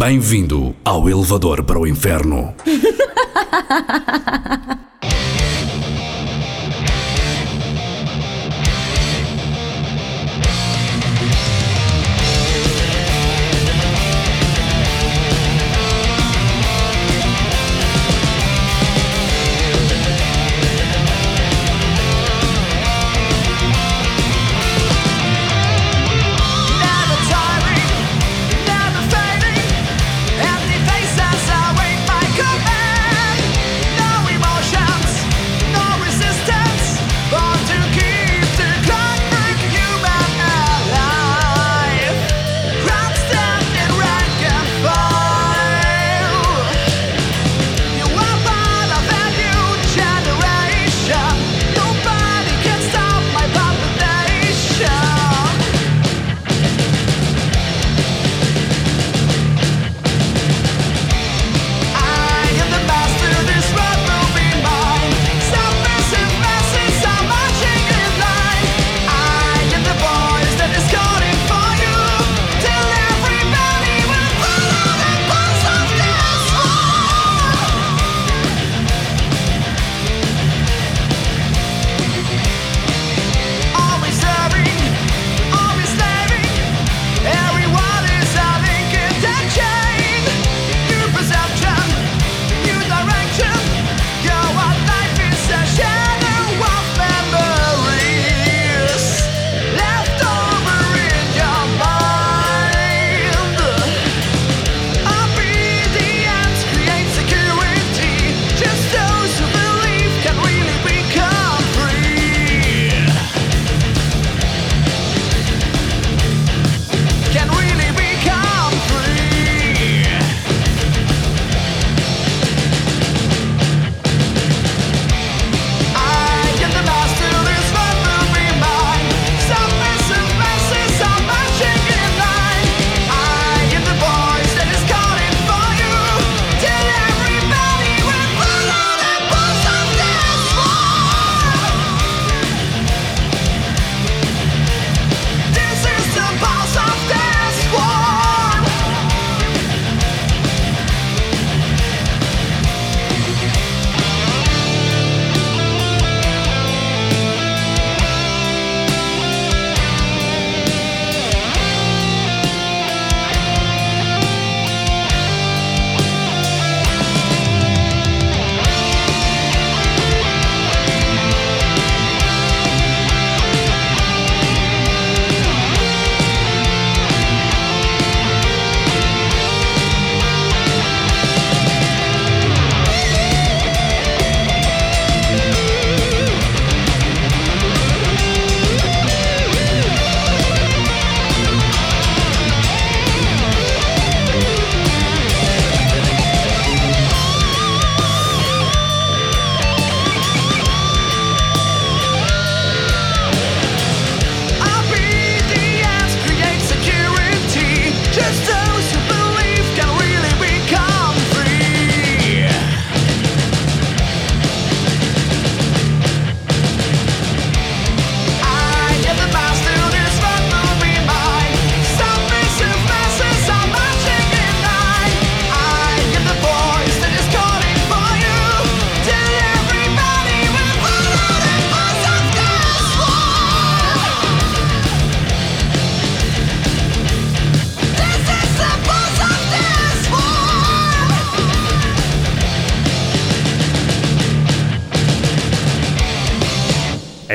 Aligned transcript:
Bem-vindo 0.00 0.74
ao 0.82 1.10
elevador 1.10 1.62
para 1.62 1.78
o 1.78 1.86
inferno. 1.86 2.54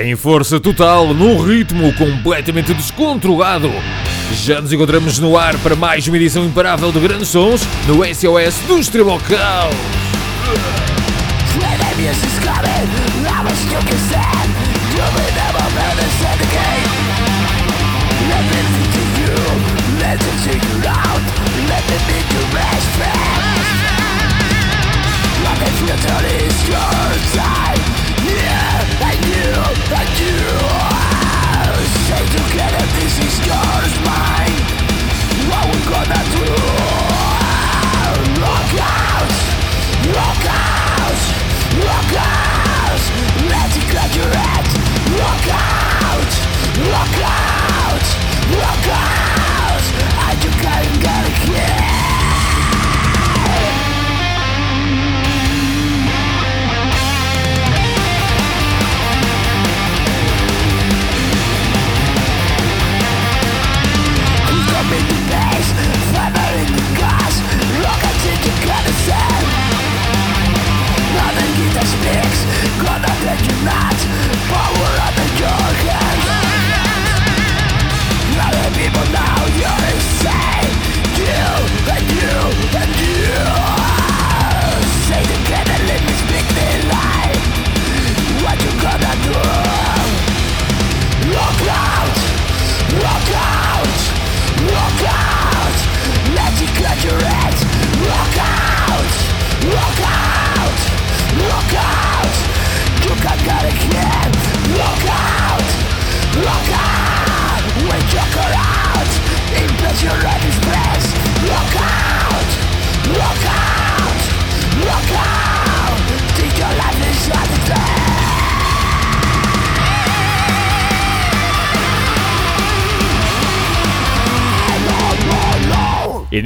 Em 0.06 0.16
força 0.16 0.60
total, 0.60 1.16
num 1.16 1.36
ritmo 1.42 1.92
completamente 1.94 2.72
descontrolado. 2.76 3.72
Já 4.36 4.62
nos 4.62 4.72
encontramos 4.72 5.18
no 5.18 5.36
ar 5.36 5.58
para 5.58 5.76
mais 5.76 6.08
uma 6.08 6.16
edição 6.16 6.46
imparável 6.46 6.92
de 6.92 7.00
grandes 7.00 7.30
sons 7.30 7.68
no 7.88 8.06
SOS 8.06 8.60
do 8.68 8.78
Extremo 8.78 9.20
Caos. 9.22 9.95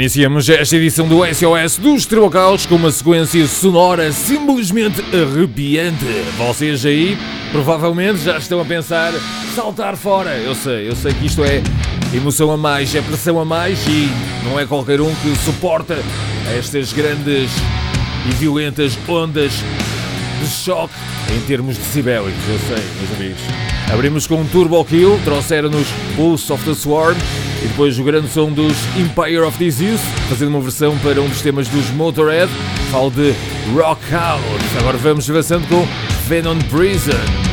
Iniciamos 0.10 0.50
esta 0.50 0.76
edição 0.76 1.08
do 1.08 1.20
SOS 1.24 1.78
dos 1.78 2.08
Tribocaus 2.08 2.66
com 2.66 2.78
uma 2.78 2.90
sequência 2.90 3.46
sonora 3.46 4.12
simplesmente 4.12 5.04
arrepiante. 5.16 6.04
Vocês 6.36 6.84
aí 6.84 7.16
provavelmente 7.52 8.18
já 8.18 8.40
estão 8.40 8.60
a 8.60 8.66
pensar 8.66 9.14
saltar 9.54 9.96
fora. 9.96 10.32
Eu 10.32 10.56
sei, 10.56 10.90
eu 10.90 10.96
sei 10.96 11.14
que 11.14 11.28
isto 11.28 11.44
é 11.44 11.62
emoção 12.12 12.50
a 12.50 12.58
mais, 12.58 12.96
é 12.96 13.04
pressão 13.04 13.40
a 13.40 13.46
mais 13.46 13.86
e 13.86 14.10
não 14.46 14.60
é 14.60 14.66
qualquer 14.66 15.00
um 15.00 15.14
que 15.14 15.36
suporta 15.46 16.00
estas 16.58 16.92
grandes 16.92 17.52
e 18.28 18.34
violentas 18.34 18.98
ondas 19.08 19.64
de 20.42 20.50
choque 20.50 20.96
em 21.38 21.40
termos 21.42 21.78
decibélicos. 21.78 22.34
Eu 22.50 22.58
sei, 22.58 22.84
meus 22.98 23.16
amigos. 23.16 23.42
Abrimos 23.94 24.26
com 24.26 24.42
um 24.42 24.48
Turbo 24.48 24.84
Kill, 24.86 25.20
trouxeram-nos 25.24 25.88
Pulse 26.16 26.52
of 26.52 26.66
the 26.66 26.74
Swarm 26.74 27.16
e 27.64 27.68
depois 27.68 28.00
o 28.00 28.04
grande 28.04 28.30
som 28.30 28.52
dos 28.52 28.76
Empire 28.98 29.40
of 29.40 29.58
Disease, 29.58 30.04
fazendo 30.28 30.50
uma 30.50 30.62
versão 30.62 30.98
para 31.00 31.22
um 31.22 31.28
dos 31.28 31.42
temas 31.42 31.68
dos 31.68 31.90
Motorhead, 31.92 32.52
falo 32.92 33.12
de 33.12 33.34
Rock 33.74 34.14
Out. 34.14 34.78
Agora 34.80 34.98
vamos 34.98 35.30
avançando 35.30 35.68
com 35.68 35.88
Venom 36.28 36.58
Prison. 36.70 37.49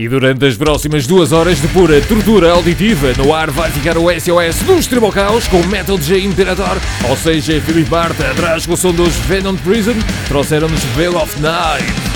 E 0.00 0.08
durante 0.08 0.46
as 0.46 0.56
próximas 0.56 1.06
duas 1.06 1.30
horas 1.30 1.60
de 1.60 1.68
pura 1.68 2.00
tortura 2.00 2.52
auditiva, 2.52 3.12
no 3.18 3.34
ar 3.34 3.50
vai 3.50 3.70
ficar 3.70 3.98
o 3.98 4.08
SOS 4.10 4.62
do 4.62 4.78
Extremo 4.78 5.04
ao 5.04 5.12
Caos 5.12 5.46
com 5.46 5.62
Metal 5.66 5.98
J 5.98 6.24
Imperator, 6.24 6.78
ou 7.06 7.14
seja, 7.18 7.60
Filipe 7.60 7.90
Barta 7.90 8.30
atrás 8.30 8.64
com 8.64 8.72
o 8.72 8.76
som 8.78 8.94
dos 8.94 9.14
Venom 9.16 9.56
Prison, 9.56 9.92
trouxeram-nos 10.26 10.82
Veil 10.96 11.18
of 11.18 11.38
Night. 11.38 12.09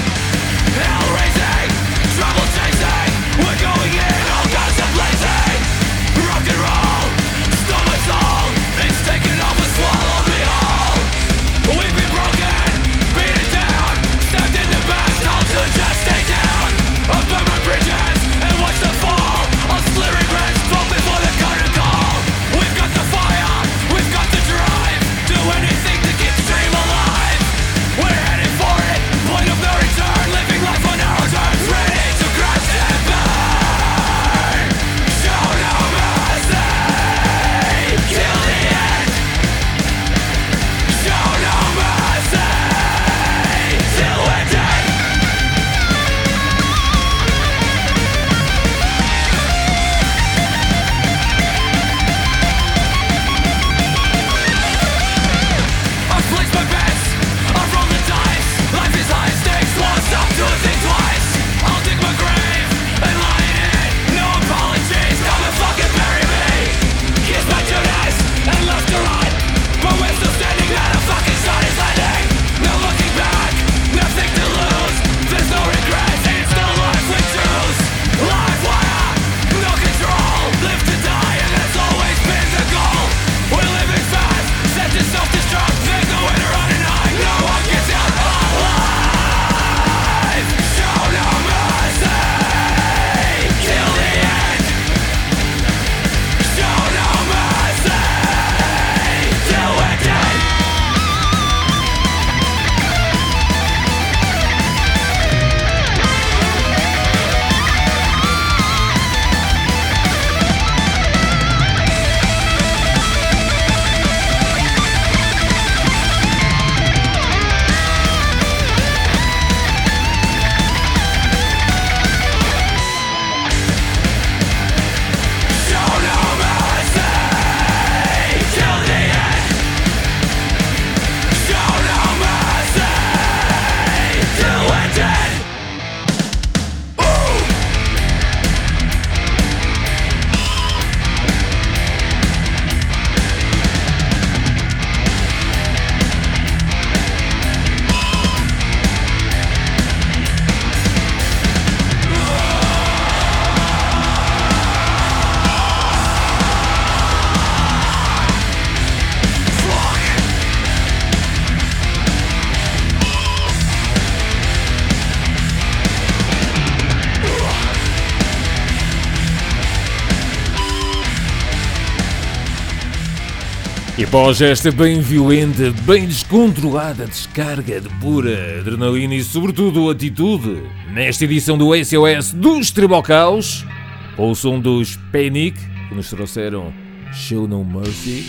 Após 174.14 174.40
esta 174.40 174.70
bem 174.70 175.00
violenta, 175.00 175.72
bem 175.82 176.06
descontrolada 176.06 177.04
descarga 177.04 177.80
de 177.80 177.88
pura 177.98 178.60
adrenalina 178.60 179.12
e 179.12 179.24
sobretudo 179.24 179.90
atitude, 179.90 180.62
nesta 180.92 181.24
edição 181.24 181.58
do 181.58 181.72
SOS 181.74 182.30
dos 182.32 182.70
Tribocaus, 182.70 183.66
com 184.14 184.30
o 184.30 184.34
som 184.36 184.60
dos 184.60 184.94
Panic, 185.10 185.58
que 185.88 185.94
nos 185.96 186.10
trouxeram 186.10 186.72
Show 187.12 187.48
No 187.48 187.64
Mercy, 187.64 188.24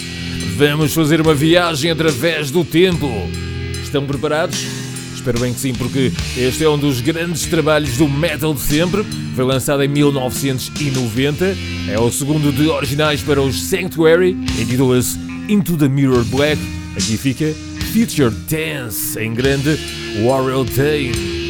vamos 0.57 0.91
fazer 0.91 1.21
uma 1.21 1.35
viagem 1.35 1.91
através 1.91 2.49
do 2.49 2.65
tempo. 2.65 3.07
Estão 3.83 4.07
preparados? 4.07 4.65
Espero 5.13 5.39
bem 5.39 5.53
que 5.53 5.59
sim, 5.59 5.75
porque 5.75 6.11
este 6.35 6.63
é 6.63 6.69
um 6.69 6.79
dos 6.79 6.99
grandes 6.99 7.45
trabalhos 7.45 7.95
do 7.97 8.09
metal 8.09 8.55
de 8.55 8.61
sempre. 8.61 9.03
Foi 9.35 9.45
lançado 9.45 9.83
em 9.83 9.87
1990. 9.87 11.55
É 11.87 11.99
o 11.99 12.11
segundo 12.11 12.51
de 12.51 12.69
originais 12.69 13.21
para 13.21 13.39
os 13.39 13.65
Sanctuary. 13.65 14.31
Intitula-se 14.59 15.34
Into 15.47 15.77
the 15.77 15.87
Mirror 15.87 16.23
Black. 16.25 16.57
Aqui 16.97 17.17
fica 17.17 17.53
Future 17.93 18.31
Dance 18.49 19.19
em 19.19 19.33
grande 19.33 19.77
Warrior 20.23 20.65
Tane. 20.65 21.44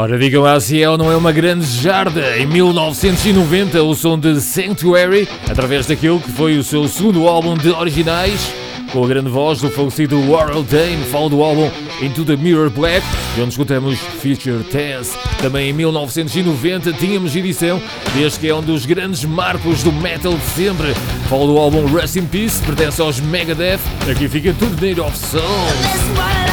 Ora, 0.00 0.18
digam 0.18 0.42
lá 0.42 0.58
se 0.58 0.82
é 0.82 0.88
ou 0.88 0.96
não 0.96 1.12
é 1.12 1.14
uma 1.14 1.30
grande 1.30 1.66
jarda. 1.66 2.38
Em 2.38 2.46
1990, 2.46 3.82
o 3.82 3.94
som 3.94 4.18
de 4.18 4.40
Sanctuary, 4.40 5.28
através 5.46 5.84
daquilo 5.84 6.18
que 6.18 6.32
foi 6.32 6.56
o 6.56 6.64
seu 6.64 6.88
segundo 6.88 7.28
álbum 7.28 7.54
de 7.54 7.68
originais, 7.68 8.50
com 8.94 9.04
a 9.04 9.06
grande 9.06 9.28
voz 9.28 9.60
do 9.60 9.68
falecido 9.68 10.18
Warhol 10.26 10.62
Dane, 10.62 11.04
falo 11.04 11.28
do 11.28 11.42
álbum 11.42 11.70
Into 12.00 12.24
the 12.24 12.34
Mirror 12.34 12.70
Black, 12.70 13.06
de 13.34 13.42
onde 13.42 13.50
escutamos 13.50 13.98
Future 13.98 14.64
Tense. 14.70 15.18
Também 15.38 15.68
em 15.68 15.74
1990 15.74 16.94
tínhamos 16.94 17.36
edição 17.36 17.78
deste 18.14 18.40
que 18.40 18.48
é 18.48 18.54
um 18.54 18.62
dos 18.62 18.86
grandes 18.86 19.22
marcos 19.26 19.82
do 19.82 19.92
metal 19.92 20.32
de 20.32 20.44
sempre. 20.46 20.94
Falo 21.28 21.46
do 21.46 21.58
álbum 21.58 21.84
Rest 21.92 22.16
in 22.16 22.24
Peace, 22.24 22.62
pertence 22.62 23.02
aos 23.02 23.20
Megadeth. 23.20 23.80
Aqui 24.10 24.30
fica 24.30 24.54
tudo 24.58 24.80
Need 24.80 24.98
of 24.98 25.14
Souls. 25.18 26.49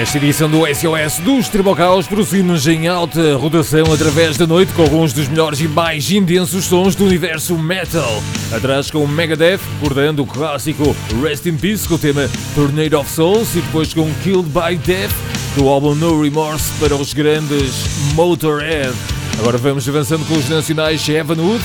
Nesta 0.00 0.16
edição 0.16 0.48
do 0.48 0.60
SOS 0.60 1.18
dos 1.18 1.50
Tribocaus, 1.50 2.06
produzimos 2.06 2.66
em 2.66 2.88
alta 2.88 3.36
rotação 3.36 3.92
através 3.92 4.38
da 4.38 4.46
noite 4.46 4.72
com 4.72 4.80
alguns 4.80 5.12
dos 5.12 5.28
melhores 5.28 5.60
e 5.60 5.68
mais 5.68 6.10
intensos 6.10 6.64
sons 6.64 6.94
do 6.94 7.04
universo 7.04 7.58
metal. 7.58 8.10
Atrás 8.50 8.90
com 8.90 9.06
Megadeth, 9.06 9.60
recordando 9.74 10.22
o 10.22 10.26
clássico 10.26 10.96
Rest 11.22 11.44
in 11.44 11.58
Peace 11.58 11.86
com 11.86 11.96
o 11.96 11.98
tema 11.98 12.30
Tornado 12.54 12.98
of 12.98 13.10
Souls 13.10 13.54
e 13.54 13.60
depois 13.60 13.92
com 13.92 14.10
Killed 14.22 14.48
by 14.48 14.74
Death 14.76 15.12
do 15.54 15.68
álbum 15.68 15.94
No 15.94 16.22
Remorse 16.22 16.72
para 16.80 16.96
os 16.96 17.12
grandes 17.12 18.14
Motorhead. 18.14 18.94
Agora 19.38 19.58
vamos 19.58 19.86
avançando 19.86 20.26
com 20.26 20.34
os 20.34 20.48
nacionais 20.48 21.06
Evan 21.10 21.42
Wood. 21.42 21.62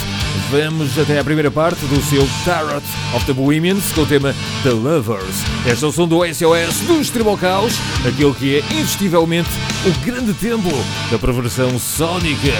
Vamos 0.51 0.99
até 0.99 1.19
à 1.19 1.23
primeira 1.23 1.49
parte 1.49 1.85
do 1.85 2.01
seu 2.01 2.27
Tarot 2.43 2.85
of 3.15 3.25
the 3.25 3.31
Bohemians 3.31 3.93
com 3.93 4.01
o 4.01 4.05
tema 4.05 4.35
The 4.65 4.71
Lovers. 4.71 5.43
Esta 5.67 5.85
é 5.85 5.89
o 5.89 5.91
som 5.91 6.07
do 6.07 6.25
SOS 6.25 6.79
dos 6.87 7.11
Tribal 7.11 7.37
aquele 8.03 8.33
que 8.33 8.57
é, 8.57 8.63
indestivelmente 8.73 9.49
o 9.85 10.03
grande 10.03 10.33
templo 10.33 10.71
da 11.11 11.19
perversão 11.19 11.77
sónica. 11.77 12.51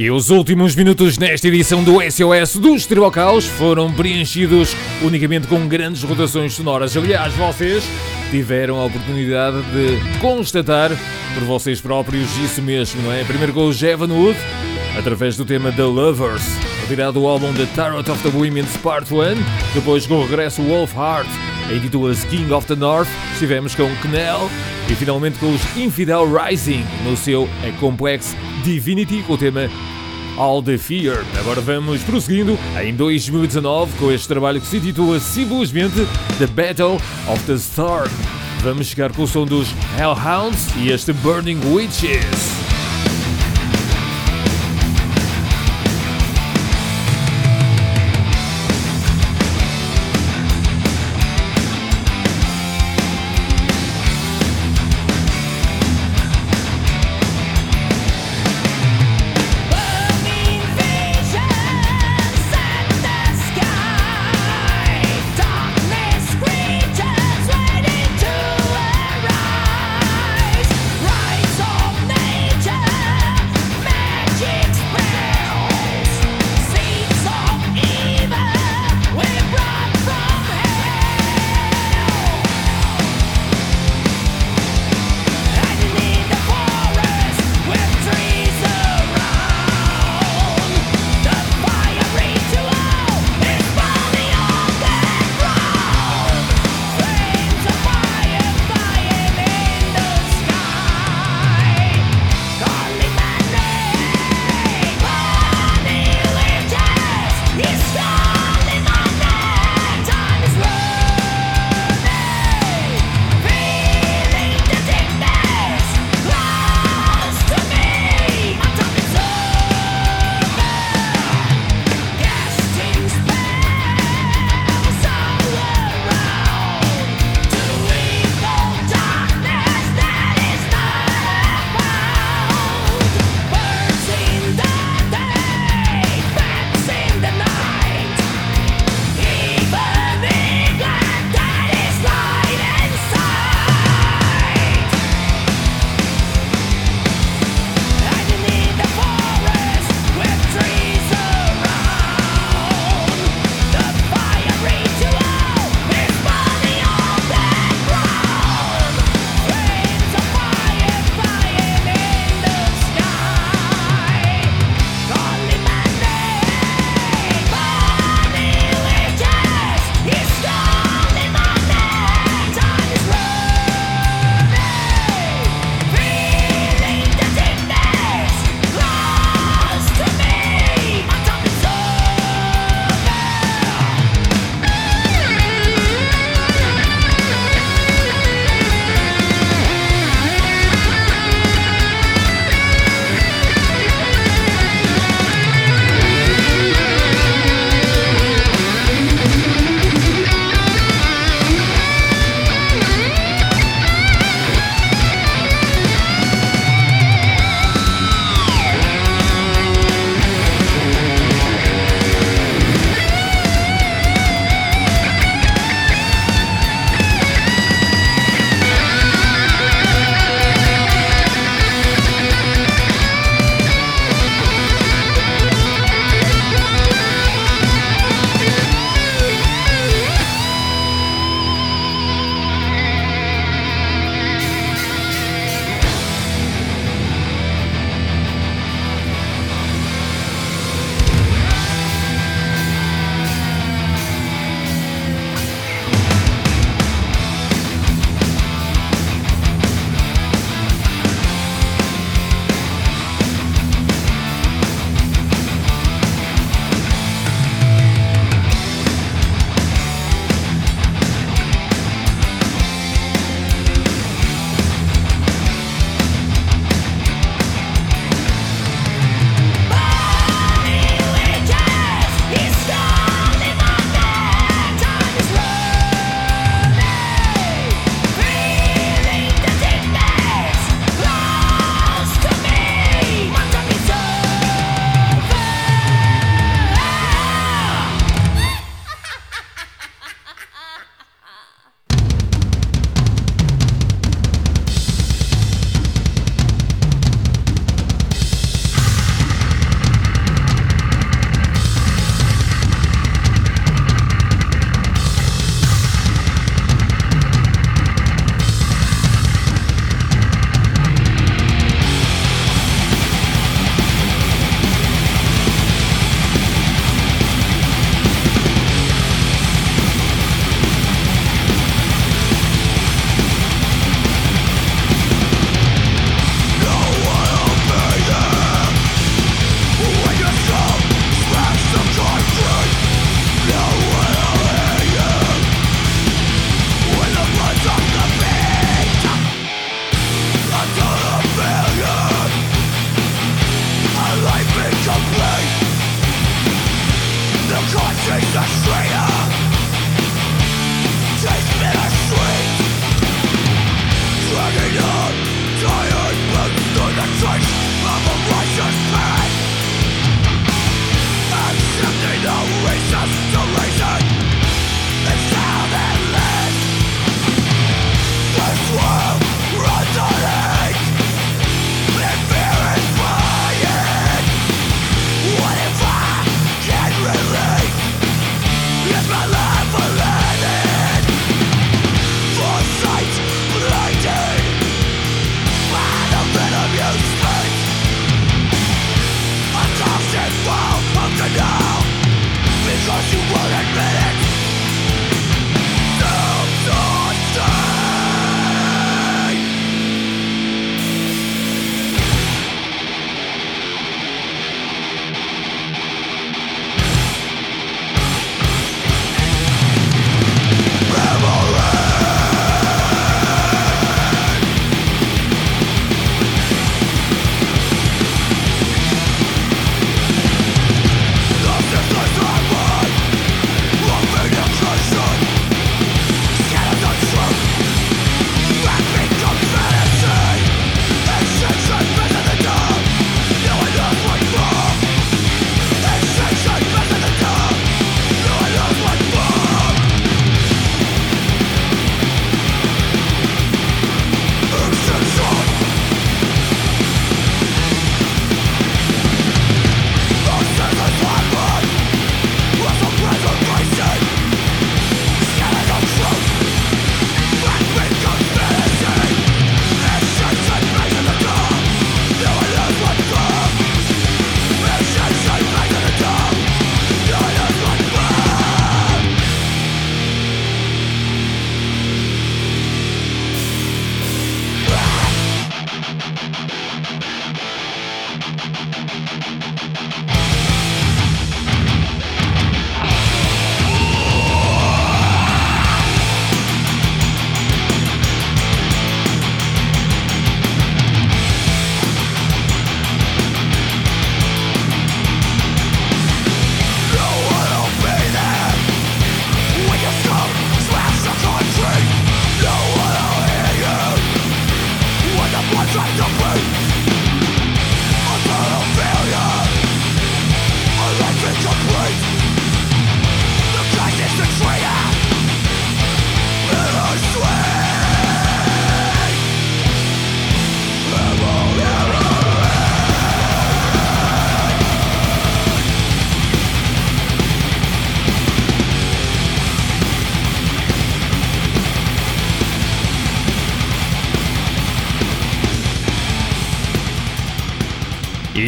E 0.00 0.10
os 0.10 0.30
últimos 0.30 0.74
minutos 0.74 1.18
nesta 1.18 1.46
edição 1.46 1.84
do 1.84 1.98
SOS 2.00 2.56
dos 2.56 2.86
Tribocaus 2.86 3.44
foram 3.44 3.92
preenchidos 3.92 4.74
unicamente 5.02 5.46
com 5.46 5.68
grandes 5.68 6.02
rotações 6.02 6.54
sonoras. 6.54 6.96
Aliás, 6.96 7.34
vocês 7.34 7.84
tiveram 8.30 8.80
a 8.80 8.86
oportunidade 8.86 9.58
de 9.60 10.18
constatar 10.18 10.90
por 11.34 11.44
vocês 11.44 11.82
próprios 11.82 12.34
isso 12.38 12.62
mesmo, 12.62 13.02
não 13.02 13.12
é? 13.12 13.22
Primeiro 13.24 13.52
com 13.52 13.66
o 13.66 13.74
Jevan 13.74 14.10
Wood, 14.10 14.38
através 14.98 15.36
do 15.36 15.44
tema 15.44 15.70
The 15.70 15.82
Lovers, 15.82 16.44
retirado 16.80 17.20
do 17.20 17.26
álbum 17.26 17.52
The 17.52 17.66
Tarot 17.76 18.10
of 18.10 18.22
the 18.22 18.34
Women's 18.34 18.74
Part 18.78 19.12
1, 19.12 19.18
depois 19.74 20.06
com 20.06 20.14
o 20.14 20.24
regresso 20.24 20.62
Wolf 20.62 20.94
Heart, 20.94 21.28
intitula-se 21.74 22.26
King 22.26 22.52
of 22.52 22.66
the 22.66 22.74
North, 22.76 23.08
estivemos 23.32 23.74
com 23.74 23.88
Knell 24.02 24.50
e 24.88 24.94
finalmente 24.94 25.38
com 25.38 25.54
os 25.54 25.76
Infidel 25.76 26.26
Rising 26.26 26.84
no 27.04 27.16
seu 27.16 27.48
A 27.66 27.72
Complex 27.78 28.36
Divinity 28.64 29.22
com 29.22 29.34
o 29.34 29.38
tema 29.38 29.68
All 30.36 30.62
the 30.62 30.78
Fear. 30.78 31.24
Agora 31.38 31.60
vamos 31.60 32.02
prosseguindo 32.02 32.58
em 32.82 32.94
2019 32.94 33.98
com 33.98 34.10
este 34.10 34.26
trabalho 34.28 34.60
que 34.60 34.66
se 34.66 34.78
intitula 34.78 35.20
simplesmente 35.20 36.06
The 36.38 36.46
Battle 36.46 37.00
of 37.28 37.44
the 37.46 37.54
Storm. 37.54 38.10
Vamos 38.62 38.88
chegar 38.88 39.12
com 39.12 39.22
o 39.22 39.26
som 39.26 39.46
dos 39.46 39.68
Hellhounds 39.98 40.68
e 40.76 40.90
este 40.90 41.12
Burning 41.12 41.60
Witches. 41.72 42.59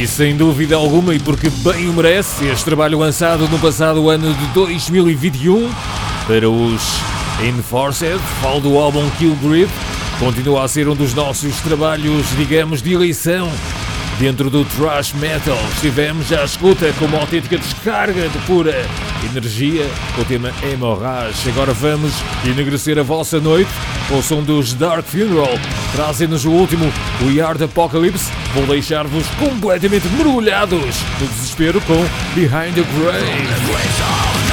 E 0.02 0.06
sem 0.08 0.36
dúvida 0.36 0.74
alguma, 0.74 1.14
e 1.14 1.20
porque 1.20 1.48
bem 1.48 1.88
o 1.88 1.92
merece, 1.92 2.44
este 2.48 2.64
trabalho 2.64 2.98
lançado 2.98 3.46
no 3.46 3.56
passado 3.60 4.10
ano 4.10 4.34
de 4.34 4.46
2021 4.46 5.70
para 6.26 6.50
os 6.50 6.82
Enforced, 7.40 8.18
falo 8.40 8.58
do 8.58 8.76
álbum 8.76 9.08
Kill 9.10 9.36
Grid, 9.36 9.70
continua 10.18 10.64
a 10.64 10.68
ser 10.68 10.88
um 10.88 10.96
dos 10.96 11.14
nossos 11.14 11.60
trabalhos, 11.60 12.26
digamos, 12.36 12.82
de 12.82 12.92
eleição 12.92 13.48
dentro 14.22 14.48
do 14.48 14.64
thrash 14.64 15.12
metal. 15.14 15.58
Estivemos 15.74 16.32
à 16.32 16.44
escuta 16.44 16.92
com 16.96 17.06
uma 17.06 17.18
autêntica 17.18 17.58
descarga 17.58 18.28
de 18.28 18.38
pura 18.46 18.72
energia 19.28 19.84
com 20.14 20.22
o 20.22 20.24
tema 20.24 20.52
Hemorrhage. 20.62 21.50
Agora 21.50 21.72
vamos 21.72 22.12
enegrecer 22.44 23.00
a 23.00 23.02
vossa 23.02 23.40
noite 23.40 23.68
com 24.08 24.18
o 24.18 24.22
som 24.22 24.40
dos 24.40 24.74
Dark 24.74 25.04
Funeral. 25.04 25.58
Trazem-nos 25.96 26.44
o 26.44 26.52
último 26.52 26.84
Are 27.44 27.58
the 27.58 27.64
Apocalypse. 27.64 28.30
Vou 28.54 28.64
deixar-vos 28.64 29.26
completamente 29.40 30.06
mergulhados 30.10 30.94
no 31.20 31.26
desespero 31.26 31.80
com 31.80 31.96
Behind 32.36 32.74
the 32.74 32.84
Grave. 32.94 34.51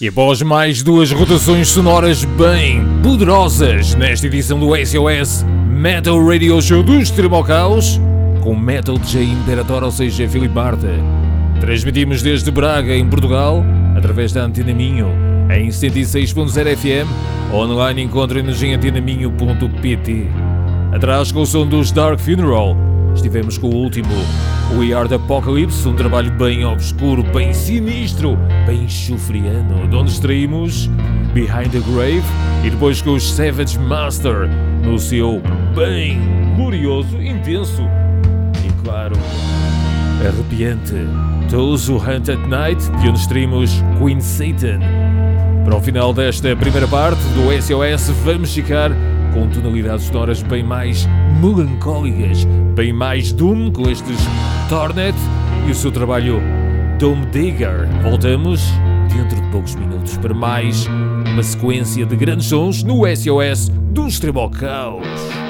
E 0.00 0.08
após 0.08 0.40
mais 0.40 0.82
duas 0.82 1.12
rotações 1.12 1.68
sonoras 1.68 2.24
bem 2.24 2.82
poderosas 3.02 3.94
nesta 3.94 4.28
edição 4.28 4.58
do 4.58 4.68
SOS 4.74 5.44
Metal 5.68 6.18
Radio 6.26 6.60
Show 6.62 6.82
do 6.82 6.94
Extremo 6.94 7.36
ao 7.36 7.44
Caos, 7.44 8.00
com 8.40 8.56
Metal 8.56 8.96
J 8.96 9.22
Imperator, 9.22 9.84
ou 9.84 9.90
seja, 9.90 10.26
Filipe 10.26 10.54
Barta, 10.54 10.88
transmitimos 11.60 12.22
desde 12.22 12.50
Braga, 12.50 12.96
em 12.96 13.06
Portugal, 13.06 13.62
através 13.94 14.32
da 14.32 14.42
Antena 14.42 14.72
Minho, 14.72 15.08
em 15.54 15.68
106.0 15.68 16.48
FM, 16.48 17.52
online 17.52 18.00
encontra-nos 18.00 18.62
em 18.62 18.72
antenaminho.pt. 18.72 20.28
Atrás 20.94 21.30
com 21.30 21.42
o 21.42 21.46
som 21.46 21.66
dos 21.66 21.92
Dark 21.92 22.18
Funeral, 22.20 22.74
estivemos 23.14 23.58
com 23.58 23.68
o 23.68 23.74
último 23.74 24.14
We 24.78 24.94
Are 24.94 25.08
the 25.08 25.16
Apocalypse, 25.16 25.86
um 25.86 25.94
trabalho 25.94 26.30
bem 26.32 26.64
obscuro, 26.64 27.22
bem 27.22 27.52
sinistro, 27.52 28.38
bem 28.66 28.88
chufriano, 28.88 29.88
de 29.88 29.96
onde 29.96 30.10
extraímos 30.12 30.86
Behind 31.34 31.70
the 31.70 31.80
Grave 31.80 32.22
e 32.64 32.70
depois 32.70 33.02
com 33.02 33.14
os 33.14 33.32
Savage 33.32 33.78
Master 33.78 34.48
no 34.84 34.98
seu 34.98 35.42
bem 35.74 36.20
glorioso, 36.56 37.20
intenso 37.20 37.82
e 38.64 38.82
claro, 38.84 39.16
arrepiante 40.20 40.94
Those 41.50 41.90
Who 41.90 41.98
Hunt 41.98 42.28
at 42.28 42.46
Night, 42.48 42.80
de 43.00 43.08
onde 43.08 43.18
extraímos 43.18 43.72
Queen 43.98 44.20
Satan. 44.20 44.80
Para 45.64 45.76
o 45.76 45.80
final 45.80 46.12
desta 46.12 46.54
primeira 46.54 46.86
parte 46.86 47.20
do 47.34 47.50
SOS, 47.60 48.10
vamos 48.24 48.54
ficar 48.54 48.90
com 49.34 49.48
tonalidades 49.48 50.06
sonoras 50.06 50.42
bem 50.42 50.62
mais 50.62 51.06
melancólicas, 51.40 52.44
bem 52.74 52.92
mais 52.92 53.32
doom 53.32 53.70
com 53.72 53.88
estes 53.88 54.16
Tornet 54.70 55.16
e 55.66 55.72
o 55.72 55.74
seu 55.74 55.90
trabalho 55.90 56.40
Dome 56.96 57.26
Digger. 57.26 57.88
Voltamos 58.04 58.62
dentro 59.12 59.34
de 59.34 59.50
poucos 59.50 59.74
minutos 59.74 60.16
para 60.16 60.32
mais 60.32 60.86
uma 60.86 61.42
sequência 61.42 62.06
de 62.06 62.14
grandes 62.14 62.46
sons 62.46 62.84
no 62.84 63.02
SOS 63.04 63.68
do 63.68 64.06
Extremo 64.06 64.38
ao 64.38 64.48
Caos. 64.48 65.49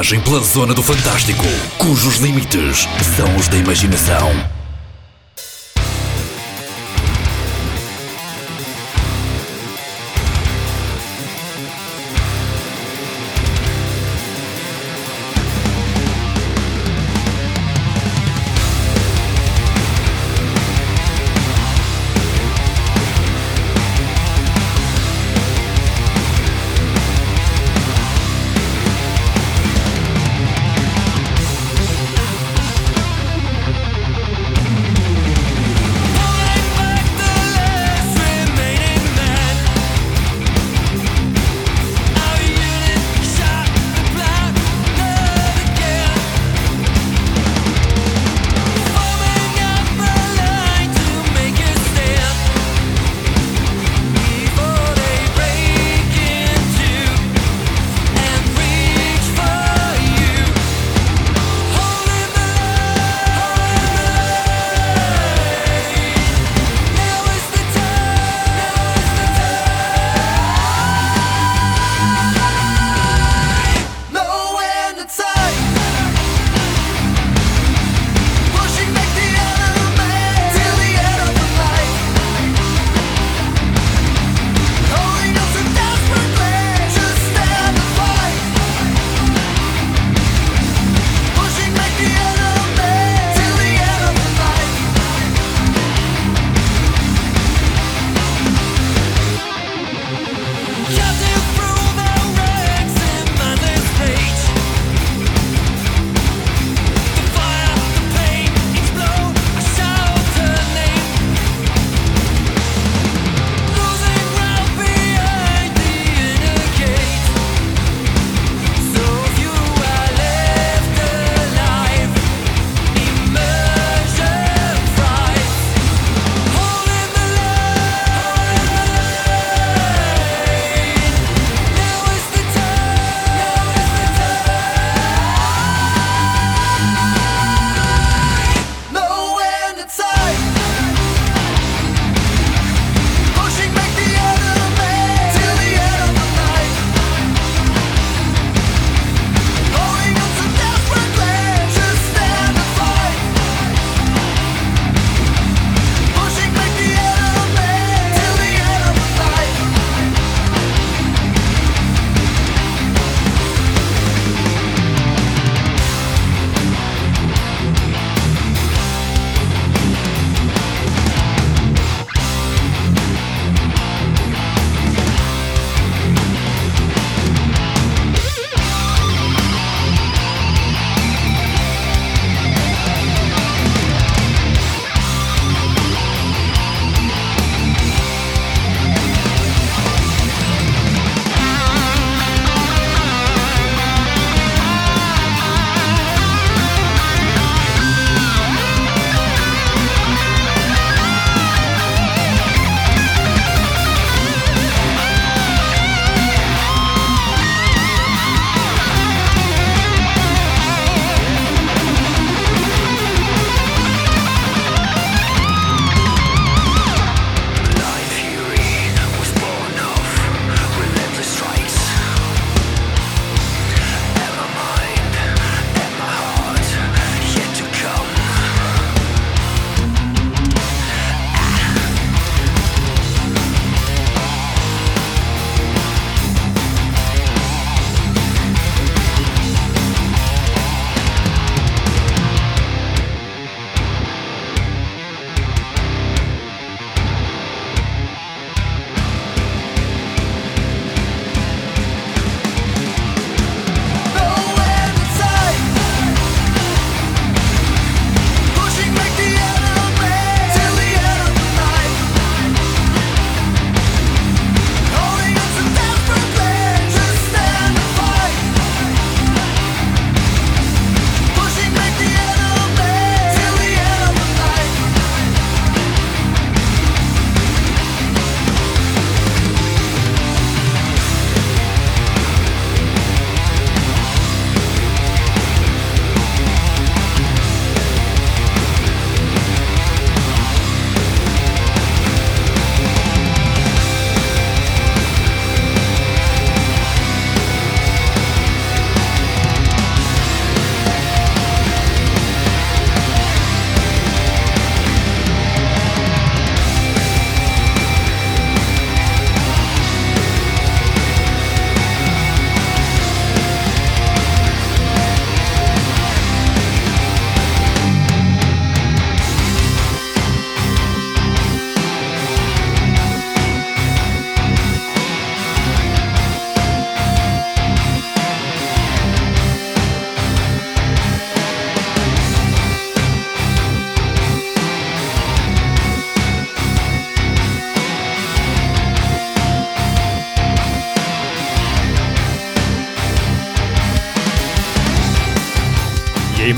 Viagem 0.00 0.20
pela 0.20 0.40
zona 0.40 0.72
do 0.72 0.82
fantástico, 0.82 1.44
cujos 1.76 2.16
limites 2.16 2.88
são 3.16 3.36
os 3.36 3.48
da 3.48 3.58
imaginação. 3.58 4.59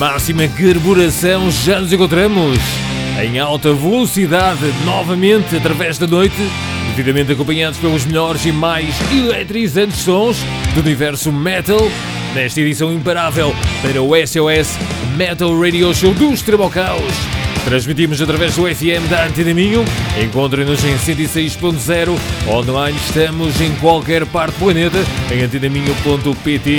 Máxima 0.02 0.48
carburação, 0.48 1.48
já 1.48 1.78
nos 1.78 1.92
encontramos 1.92 2.58
em 3.22 3.38
alta 3.38 3.72
velocidade 3.72 4.58
novamente 4.84 5.56
através 5.56 5.96
da 5.96 6.08
noite, 6.08 6.34
devidamente 6.88 7.30
acompanhados 7.30 7.78
pelos 7.78 8.04
melhores 8.04 8.44
e 8.44 8.50
mais 8.50 8.96
eletrizantes 9.12 10.00
sons 10.00 10.38
do 10.74 10.80
universo 10.80 11.30
metal, 11.30 11.78
nesta 12.34 12.60
edição 12.60 12.92
imparável 12.92 13.54
para 13.80 14.02
o 14.02 14.10
SOS 14.26 14.76
Metal 15.16 15.56
Radio 15.56 15.94
Show 15.94 16.12
do 16.14 16.32
Extremo 16.32 16.64
ao 16.64 16.70
Caos. 16.70 17.41
Transmitimos 17.64 18.20
através 18.20 18.56
do 18.56 18.62
FM 18.62 19.08
da 19.08 19.26
Antena 19.26 19.54
Minho. 19.54 19.84
Encontre-nos 20.22 20.84
em 20.84 20.94
106.0. 20.96 22.18
Online 22.48 22.98
estamos 22.98 23.60
em 23.60 23.74
qualquer 23.76 24.26
parte 24.26 24.54
do 24.54 24.58
planeta 24.58 24.98
em 25.30 25.42
antenaminho.pt. 25.42 26.78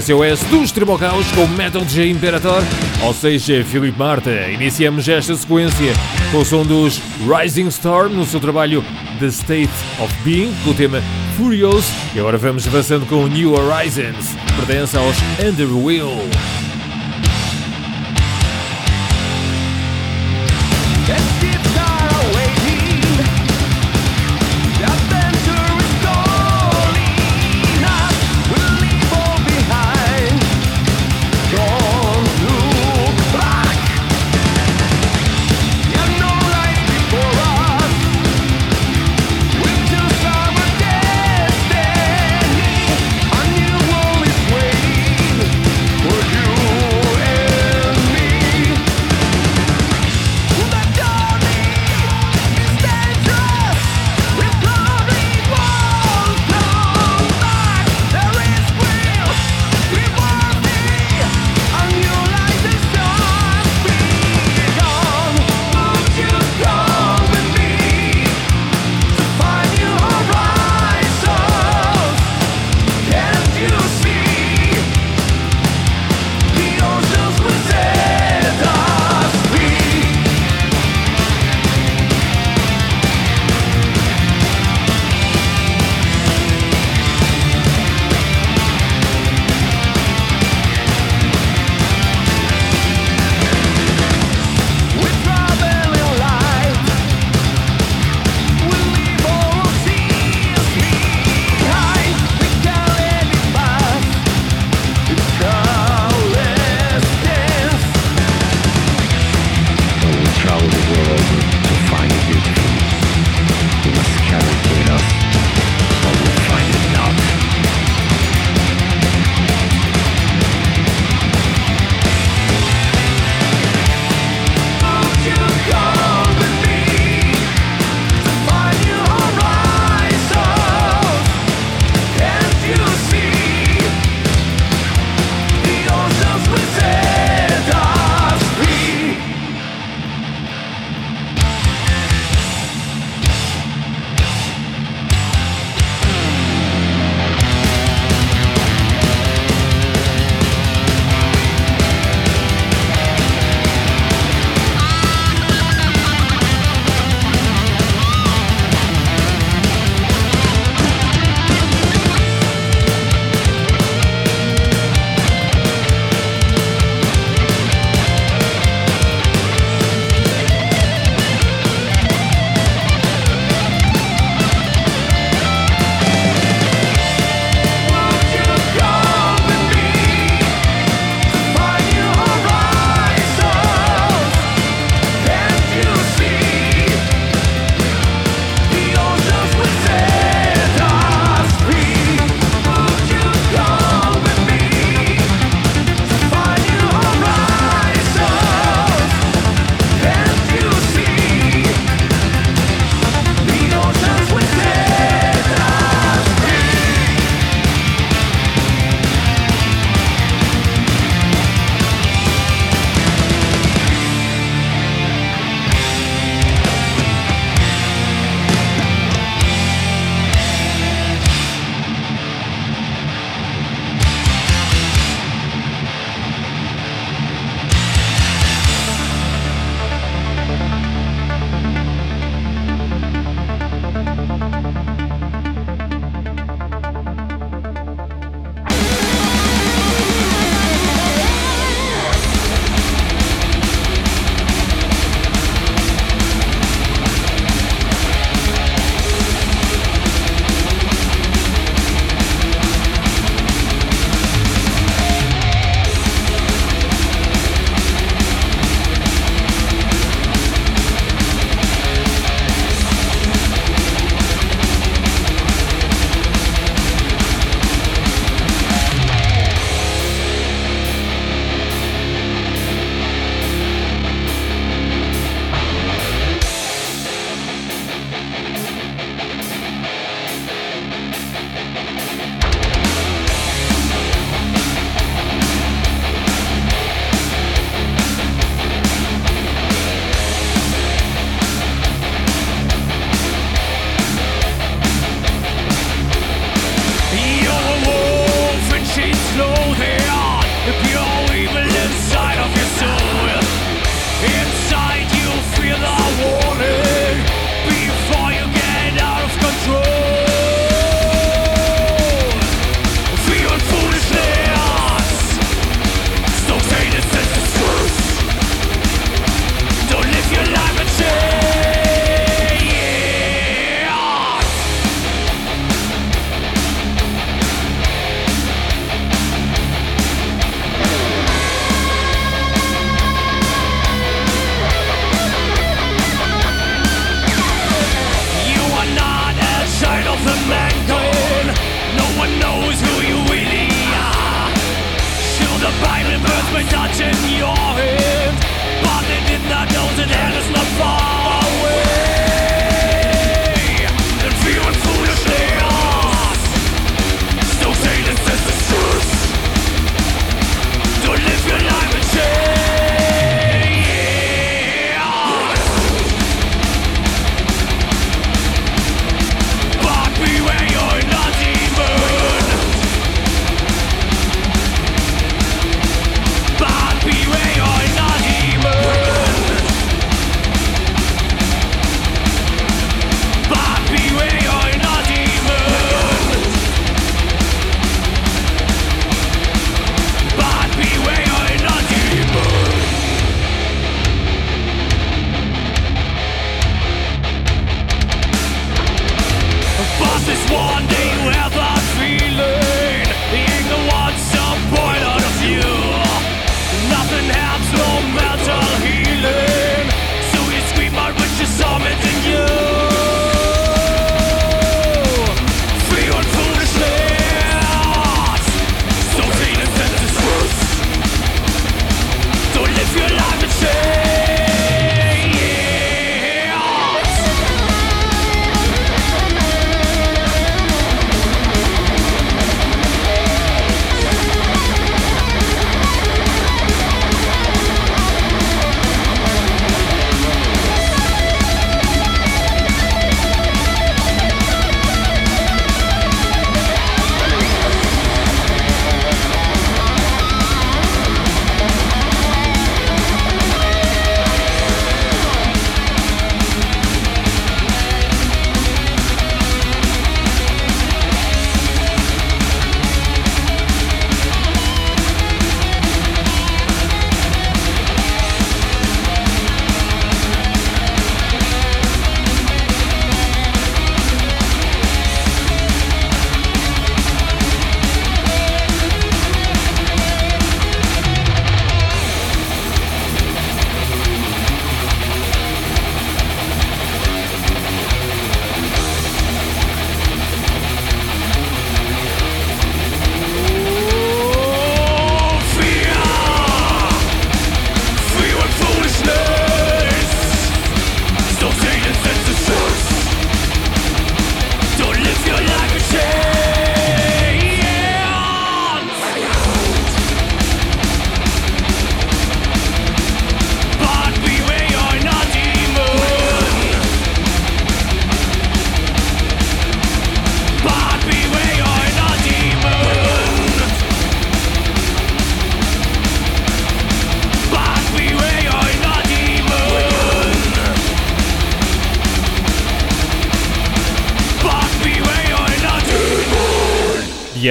SOS 0.00 0.40
do 0.50 0.62
Extremo 0.62 0.92
ao 0.92 0.98
Caos 0.98 1.26
com 1.32 1.46
Metal 1.46 1.84
DJ 1.84 2.10
Imperator, 2.10 2.62
ou 3.02 3.12
seja, 3.12 3.62
Filipe 3.64 3.98
Marta. 3.98 4.30
Iniciamos 4.50 5.08
esta 5.08 5.34
sequência 5.34 5.92
com 6.30 6.38
o 6.38 6.44
som 6.44 6.64
dos 6.64 7.00
Rising 7.26 7.68
Storm 7.68 8.14
no 8.14 8.24
seu 8.24 8.40
trabalho 8.40 8.84
The 9.20 9.26
State 9.26 9.70
of 10.00 10.12
Being, 10.24 10.52
com 10.64 10.70
o 10.70 10.74
tema 10.74 11.02
Furious. 11.36 11.84
E 12.14 12.20
agora 12.20 12.38
vamos 12.38 12.66
avançando 12.66 13.06
com 13.06 13.26
New 13.26 13.52
Horizons, 13.54 14.34
pertence 14.56 14.96
aos 14.96 15.16
Underwheel. 15.44 16.18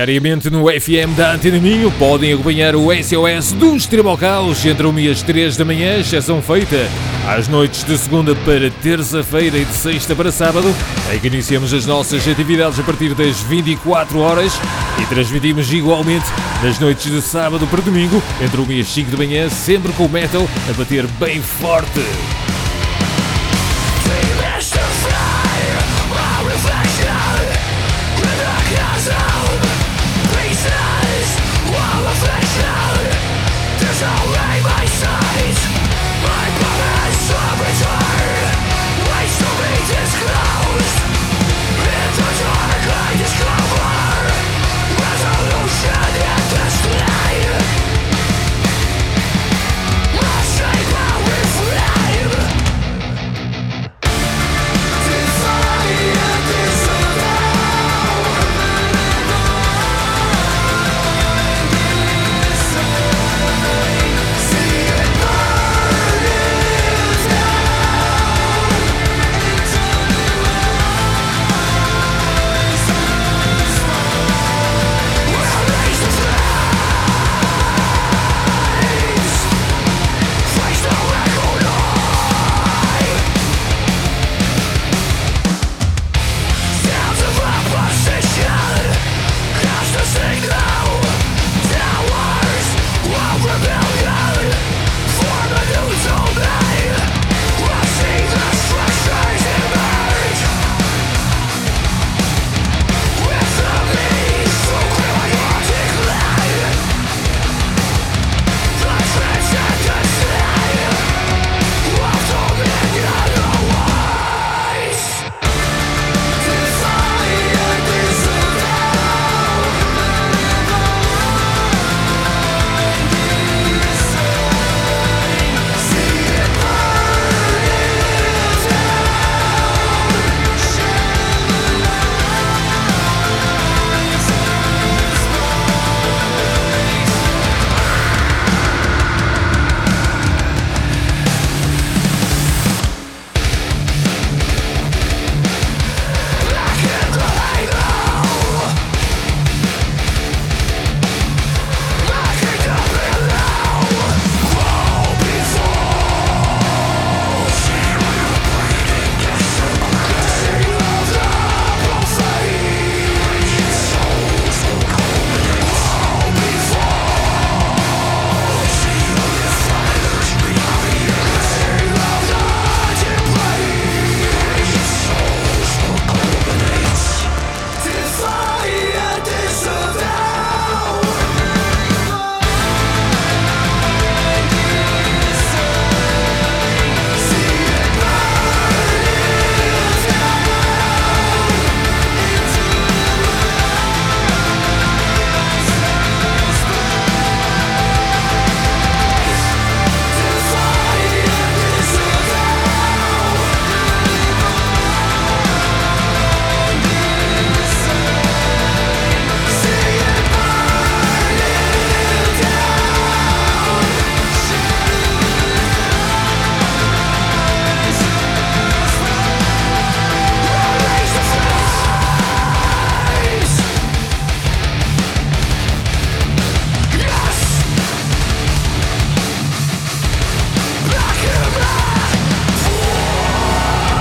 Diariamente 0.02 0.50
no 0.50 0.66
FM 0.66 1.16
da 1.16 1.34
Antena 1.34 1.60
Minho 1.60 1.92
podem 1.92 2.34
acompanhar 2.34 2.76
o 2.76 2.88
SOS 2.92 3.52
do 3.52 3.76
Extremo 3.76 4.10
ao 4.10 4.18
Caos 4.18 4.66
entre 4.66 4.88
1 4.88 5.00
e 5.00 5.12
as 5.12 5.22
3 5.22 5.56
da 5.56 5.64
manhã, 5.64 6.00
exceção 6.00 6.42
feita 6.42 6.90
às 7.28 7.48
noites 7.48 7.84
de 7.84 7.96
segunda 8.00 8.34
para 8.34 8.72
terça-feira 8.82 9.60
e 9.60 9.64
de 9.64 9.74
sexta 9.76 10.16
para 10.16 10.32
sábado, 10.32 10.74
em 11.14 11.20
que 11.20 11.28
iniciamos 11.28 11.72
as 11.72 11.86
nossas 11.86 12.28
atividades 12.28 12.80
a 12.80 12.84
partir 12.84 13.14
das 13.14 13.42
24 13.42 14.18
horas 14.18 14.54
e 15.00 15.06
transmitimos 15.06 15.72
igualmente 15.72 16.26
nas 16.64 16.80
noites 16.80 17.12
de 17.12 17.22
sábado 17.22 17.68
para 17.68 17.82
domingo, 17.82 18.24
entre 18.44 18.60
1 18.60 18.72
e 18.72 18.82
as 18.82 18.88
5 18.88 19.12
da 19.12 19.18
manhã, 19.18 19.50
sempre 19.50 19.94
com 19.94 20.08
o 20.08 20.10
metal 20.10 20.50
a 20.68 20.74
bater 20.74 21.06
bem 21.20 21.40
forte. 21.44 22.02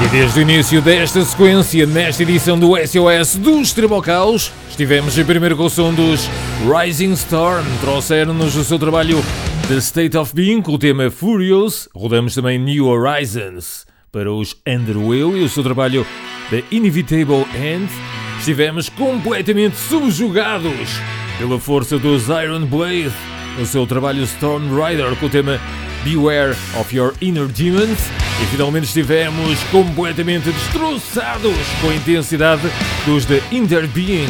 E 0.02 0.08
desde 0.08 0.38
o 0.38 0.42
início 0.42 0.80
desta 0.80 1.22
sequência, 1.22 1.84
nesta 1.84 2.22
edição 2.22 2.58
do 2.58 2.74
SOS 2.74 3.36
dos 3.36 3.72
Tribocaus, 3.72 4.50
estivemos 4.70 5.18
em 5.18 5.24
primeiro 5.26 5.58
com 5.58 5.64
o 5.64 5.70
som 5.70 5.92
dos 5.92 6.26
Rising 6.64 7.12
Storm, 7.12 7.66
trouxeram-nos 7.82 8.56
o 8.56 8.64
seu 8.64 8.78
trabalho 8.78 9.22
The 9.68 9.76
State 9.76 10.16
of 10.16 10.34
Being 10.34 10.62
com 10.62 10.72
o 10.72 10.78
tema 10.78 11.10
Furious, 11.10 11.86
rodamos 11.94 12.34
também 12.34 12.58
New 12.58 12.86
Horizons 12.86 13.84
para 14.10 14.32
os 14.32 14.56
Underwheel 14.66 15.36
e 15.36 15.42
o 15.42 15.48
seu 15.50 15.62
trabalho 15.62 16.06
The 16.48 16.64
Inevitable 16.70 17.46
End, 17.54 17.92
estivemos 18.38 18.88
completamente 18.88 19.76
subjugados 19.76 20.98
pela 21.36 21.60
força 21.60 21.98
dos 21.98 22.28
Iron 22.28 22.64
Blade, 22.64 23.12
o 23.60 23.66
seu 23.66 23.86
trabalho 23.86 24.22
Storm 24.22 24.64
Rider 24.82 25.14
com 25.16 25.26
o 25.26 25.30
tema 25.30 25.60
Beware 26.04 26.56
of 26.78 26.94
Your 26.94 27.14
Inner 27.20 27.46
Demons 27.46 27.98
e 28.42 28.46
finalmente 28.50 28.86
estivemos 28.86 29.58
completamente 29.70 30.50
destroçados 30.50 31.56
com 31.80 31.90
a 31.90 31.94
intensidade 31.94 32.62
dos 33.04 33.24
The 33.24 33.42
Inner 33.50 33.86
Being 33.88 34.28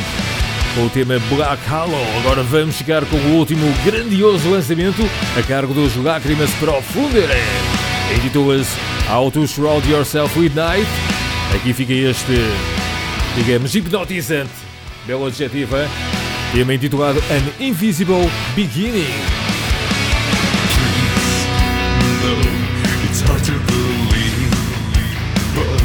com 0.74 0.86
o 0.86 0.90
tema 0.90 1.18
Black 1.28 1.62
Hollow. 1.68 2.04
Agora 2.20 2.42
vamos 2.42 2.76
chegar 2.76 3.04
com 3.04 3.16
o 3.16 3.36
último 3.36 3.66
grandioso 3.84 4.50
lançamento 4.50 5.02
a 5.38 5.42
cargo 5.42 5.74
dos 5.74 5.96
Lágrimas 5.96 6.50
Profundere. 6.54 7.40
Editoras 8.16 8.68
How 9.08 9.30
to 9.30 9.46
Shroud 9.46 9.88
Yourself 9.88 10.38
with 10.38 10.52
Night. 10.54 10.88
Aqui 11.54 11.72
fica 11.72 11.92
este, 11.92 12.44
digamos, 13.36 13.74
hipnotizante, 13.74 14.52
belo 15.06 15.26
adjetivo, 15.26 15.76
hein? 15.76 15.88
tema 16.52 16.74
intitulado 16.74 17.22
An 17.30 17.64
Invisible 17.64 18.28
Beginning. 18.54 19.49
Hard 23.22 23.44
to 23.44 23.52
believe, 23.52 24.50
but 25.54 25.80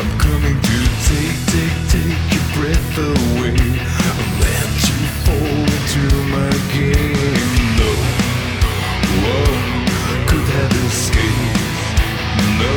I'm 0.00 0.10
coming 0.18 0.56
to 0.56 0.78
take, 1.06 1.38
take, 1.52 1.76
take 1.92 2.24
your 2.32 2.46
breath 2.56 2.96
away. 2.98 3.52
I'll 3.54 4.30
let 4.40 4.72
you 4.88 4.98
fall 5.22 5.60
into 5.60 6.02
my 6.32 6.50
game. 6.72 7.36
No, 7.76 7.90
one 9.28 9.86
could 10.26 10.48
have 10.56 10.74
escaped. 10.88 11.84
No, 12.58 12.74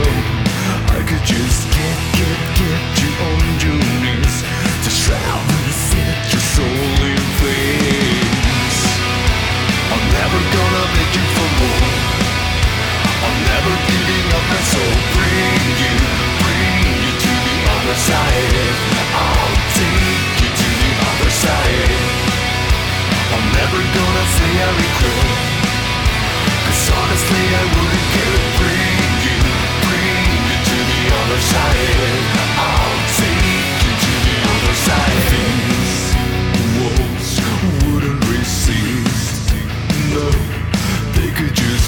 I 0.94 1.00
could 1.08 1.24
just 1.24 1.64
get, 1.72 1.98
get, 2.20 2.40
get 2.60 2.84
you 3.00 3.10
on 3.24 3.46
your 3.64 3.80
knees 4.04 4.36
to 4.84 4.90
shroud 4.92 5.48
and 5.48 5.74
set 5.74 6.28
your 6.28 6.46
soul 6.54 6.98
in 7.08 7.24
flames. 7.40 8.80
I'm 9.90 10.06
never 10.12 10.40
gonna 10.54 10.86
make 10.92 11.14
you 11.16 11.26
for 11.34 11.50
more 11.64 11.93
never 13.64 13.80
giving 13.88 14.28
up 14.36 14.48
and 14.56 14.66
so 14.68 14.84
bring 15.16 15.64
you, 15.80 15.96
bring 16.44 16.84
you 17.00 17.12
to 17.16 17.32
the 17.48 17.58
other 17.72 17.96
side. 17.96 18.76
I'll 19.16 19.56
take 19.80 20.36
you 20.44 20.50
to 20.52 20.70
the 20.84 20.92
other 21.08 21.32
side. 21.32 21.92
I'm 23.34 23.48
never 23.56 23.80
gonna 23.80 24.26
say 24.36 24.52
I 24.60 24.72
regret 24.84 25.54
honestly 26.94 27.46
I 27.62 27.64
wouldn't 27.74 28.08
care. 28.14 28.40
Bring 28.60 29.00
you, 29.26 29.40
bring 29.88 30.28
you 30.48 30.58
to 30.70 30.78
the 30.92 31.02
other 31.22 31.42
side. 31.54 32.20
I'll 32.60 33.00
take 33.20 33.80
you 33.86 33.94
to 34.04 34.14
the 34.28 34.38
other 34.54 34.76
side. 34.88 35.32
Walls 36.78 37.32
wouldn't 37.86 38.22
resist. 38.28 39.56
No, 40.14 40.28
they 41.16 41.30
could 41.38 41.56
just 41.56 41.88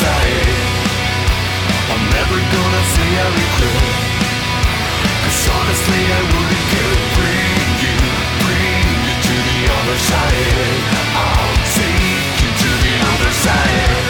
society 0.00 0.56
I'm 1.92 2.04
never 2.16 2.38
gonna 2.54 2.84
say 2.94 3.08
I 3.24 3.28
regret. 3.40 3.96
Cause 5.24 5.44
honestly 5.56 6.02
I 6.18 6.20
wouldn't 6.32 6.64
care 6.72 6.96
Bring 7.16 7.68
you, 7.84 7.96
bring 8.42 8.86
you 9.06 9.14
to 9.28 9.34
the 9.48 9.60
other 9.78 9.98
side. 10.10 10.80
I'll 11.24 11.56
take 11.76 12.36
you 12.42 12.50
to 12.62 12.70
the 12.84 12.94
other 13.12 13.32
side. 13.44 14.09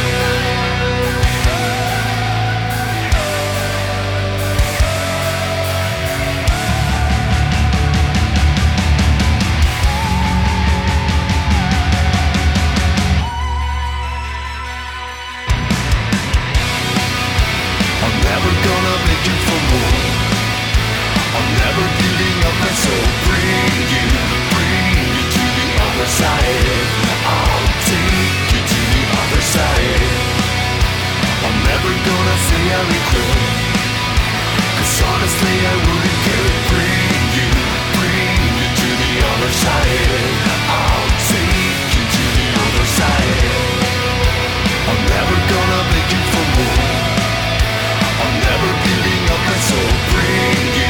Bring 23.27 23.77
you, 23.95 24.07
bring 24.55 24.97
you 25.15 25.25
to 25.35 25.45
the 25.59 25.69
other 25.87 26.09
side. 26.09 26.89
I'll 27.27 27.67
take 27.89 28.49
you 28.53 28.63
to 28.73 28.81
the 28.95 29.05
other 29.21 29.43
side. 29.55 30.05
I'm 31.47 31.59
never 31.71 31.93
gonna 32.09 32.37
say 32.49 32.63
I 32.73 32.83
regret 32.95 33.71
honestly 35.21 35.57
I 35.73 35.77
wouldn't 35.87 36.19
care. 36.27 36.51
Bring 36.71 37.25
you, 37.37 37.49
bring 37.97 38.41
you 38.61 38.69
to 38.81 38.89
the 39.03 39.13
other 39.33 39.53
side. 39.65 40.13
I'll 40.81 41.11
take 41.31 41.91
you 41.95 42.05
to 42.17 42.25
the 42.39 42.49
other 42.65 42.87
side. 42.99 43.49
I'm 44.91 45.03
never 45.15 45.37
gonna 45.53 45.81
beg 45.91 46.09
you 46.15 46.23
for 46.33 46.47
more. 46.57 46.89
I'm 48.23 48.37
never 48.49 48.71
giving 48.87 49.25
up 49.35 49.45
so 49.69 49.79
bring 50.13 50.69
you 50.79 50.90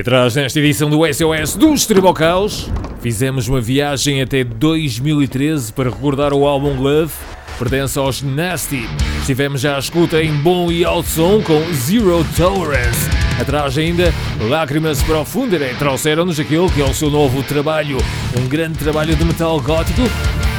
Atrás 0.00 0.36
nesta 0.36 0.60
edição 0.60 0.88
do 0.88 1.00
SOS 1.12 1.56
dos 1.56 1.84
Tribocaus, 1.84 2.70
fizemos 3.00 3.48
uma 3.48 3.60
viagem 3.60 4.22
até 4.22 4.44
2013 4.44 5.72
para 5.72 5.90
recordar 5.90 6.32
o 6.32 6.46
álbum 6.46 6.80
Love, 6.80 7.12
pertence 7.58 7.98
aos 7.98 8.22
Nasty. 8.22 8.88
Estivemos 9.20 9.60
já 9.60 9.74
à 9.74 9.78
escuta 9.78 10.22
em 10.22 10.32
bom 10.32 10.70
e 10.70 10.84
alto 10.84 11.08
som 11.08 11.42
com 11.42 11.60
Zero 11.72 12.24
Tolerance. 12.36 13.08
Atrás 13.40 13.76
ainda, 13.76 14.12
Lágrimas 14.48 15.02
Profundere 15.02 15.74
trouxeram-nos 15.78 16.38
aquele 16.38 16.68
que 16.70 16.80
é 16.80 16.84
o 16.84 16.94
seu 16.94 17.10
novo 17.10 17.42
trabalho, 17.42 17.98
um 18.38 18.46
grande 18.46 18.78
trabalho 18.78 19.16
de 19.16 19.24
metal 19.24 19.60
gótico, 19.60 20.02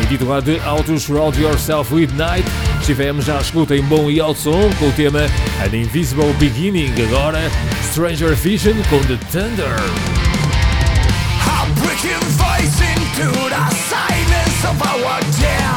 intitulado 0.03 0.51
How 0.67 0.83
to 0.83 0.99
Shroud 0.99 1.41
Yourself 1.41 1.93
with 1.93 2.09
Night. 2.17 2.49
Estivemos 2.89 3.25
já 3.25 3.37
à 3.37 3.41
escuta 3.41 3.75
em 3.75 3.83
bom 3.83 4.09
e 4.09 4.19
alto 4.19 4.39
som 4.39 4.67
com 4.79 4.87
o 4.87 4.91
tema 4.93 5.19
An 5.63 5.77
Invisible 5.77 6.33
Beginning, 6.39 6.91
agora 7.03 7.39
Stranger 7.91 8.33
Vision 8.33 8.73
com 8.89 8.99
The 9.01 9.15
Thunder. 9.31 9.75
Face 12.39 12.81
into 12.81 13.31
the 13.49 13.69
silence 13.75 14.65
of 14.65 14.81
our 14.81 15.68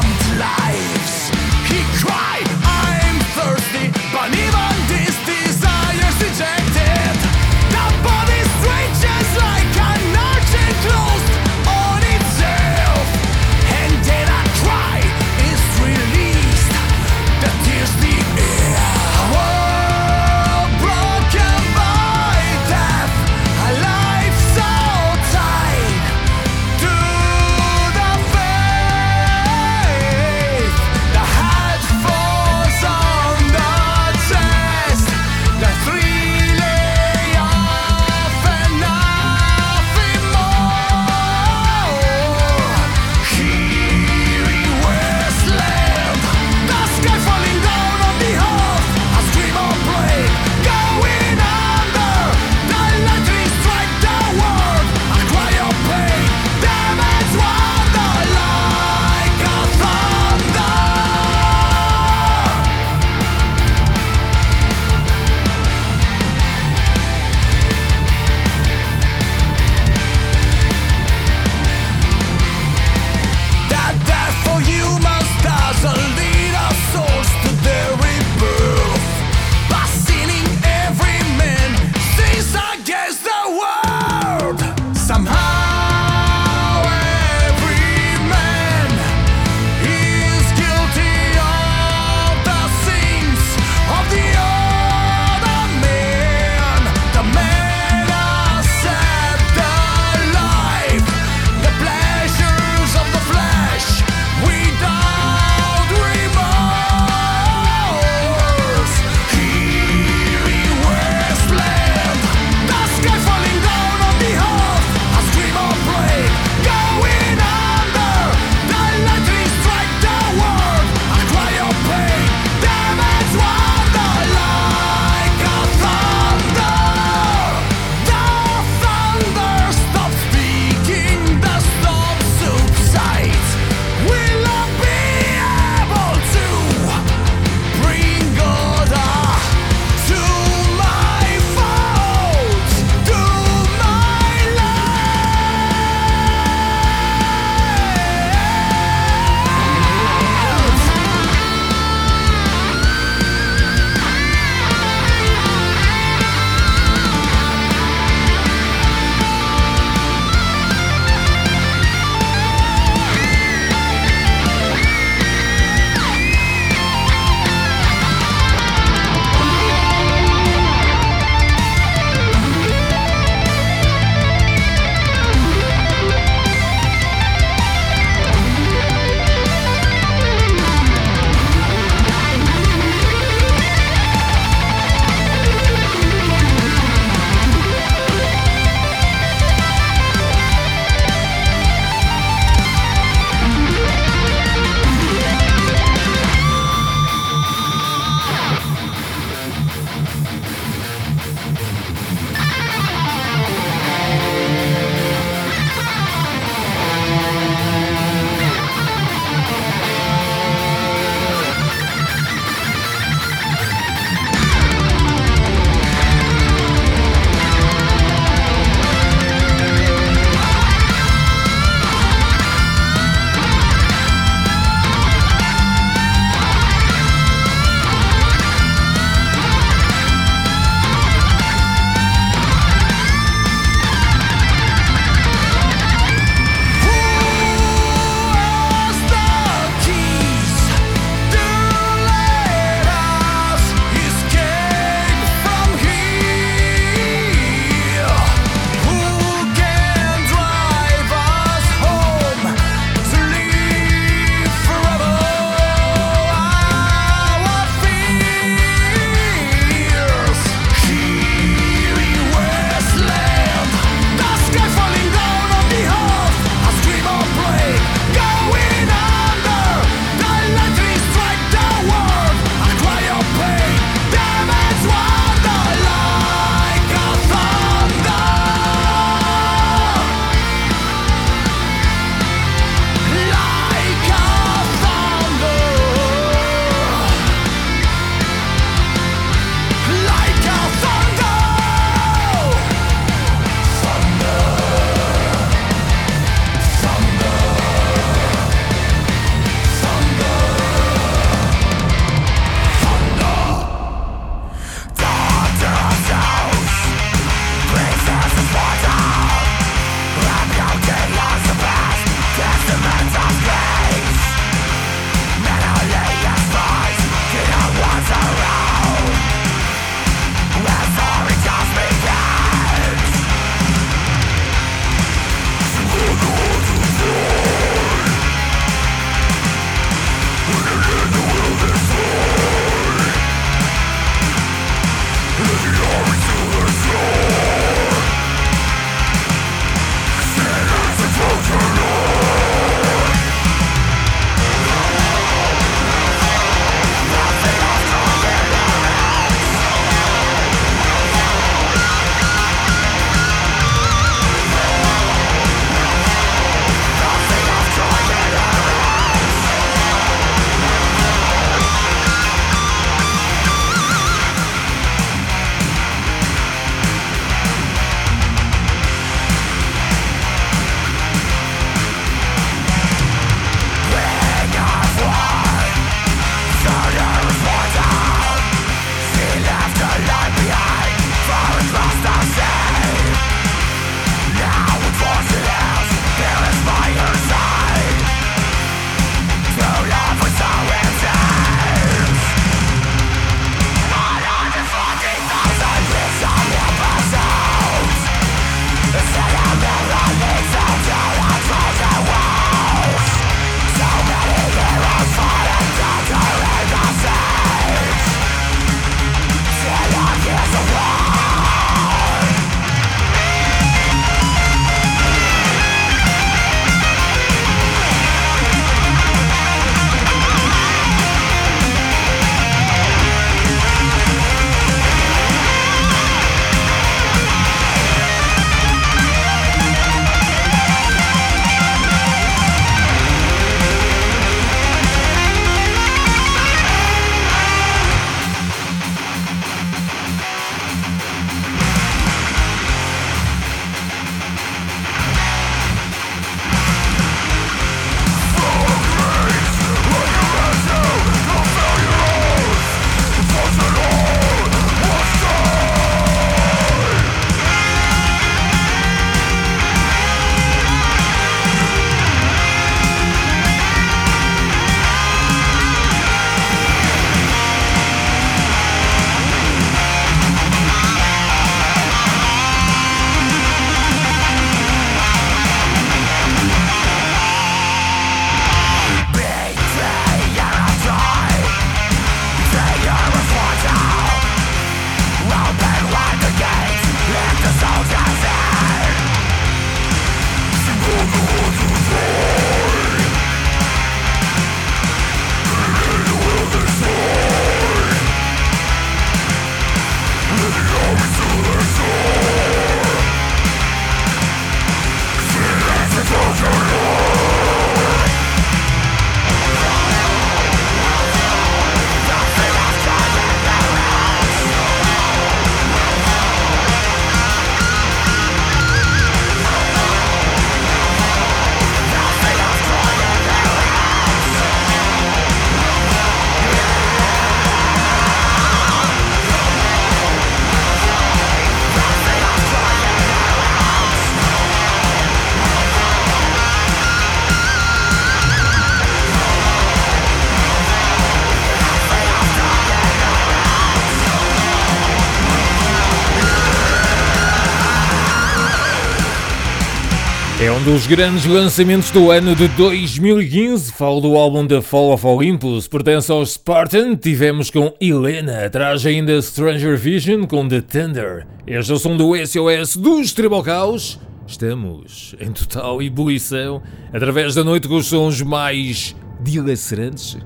um 550.55 550.63
dos 550.63 550.85
grandes 550.85 551.25
lançamentos 551.25 551.89
do 551.89 552.11
ano 552.11 552.35
de 552.35 552.47
2015. 552.49 553.73
Falo 553.73 553.99
do 553.99 554.15
álbum 554.15 554.45
The 554.45 554.61
Fall 554.61 554.93
of 554.93 555.05
Olympus, 555.05 555.67
pertence 555.67 556.11
ao 556.11 556.23
Spartan. 556.23 556.95
Tivemos 556.95 557.49
com 557.49 557.73
Helena, 557.81 558.45
atrás 558.45 558.85
ainda 558.85 559.19
Stranger 559.19 559.75
Vision 559.75 560.25
com 560.25 560.47
The 560.47 560.61
Thunder. 560.61 561.25
Este 561.47 561.71
é 561.71 561.75
o 561.75 561.79
som 561.79 561.97
do 561.97 562.13
SOS 562.15 562.77
dos 562.77 563.13
Tribocaus. 563.13 563.99
Estamos 564.27 565.15
em 565.19 565.31
total 565.31 565.81
ebulição 565.81 566.61
através 566.93 567.33
da 567.33 567.43
noite 567.43 567.67
com 567.67 567.77
os 567.77 567.87
sons 567.87 568.21
mais 568.21 568.95
dilacerantes 569.21 570.17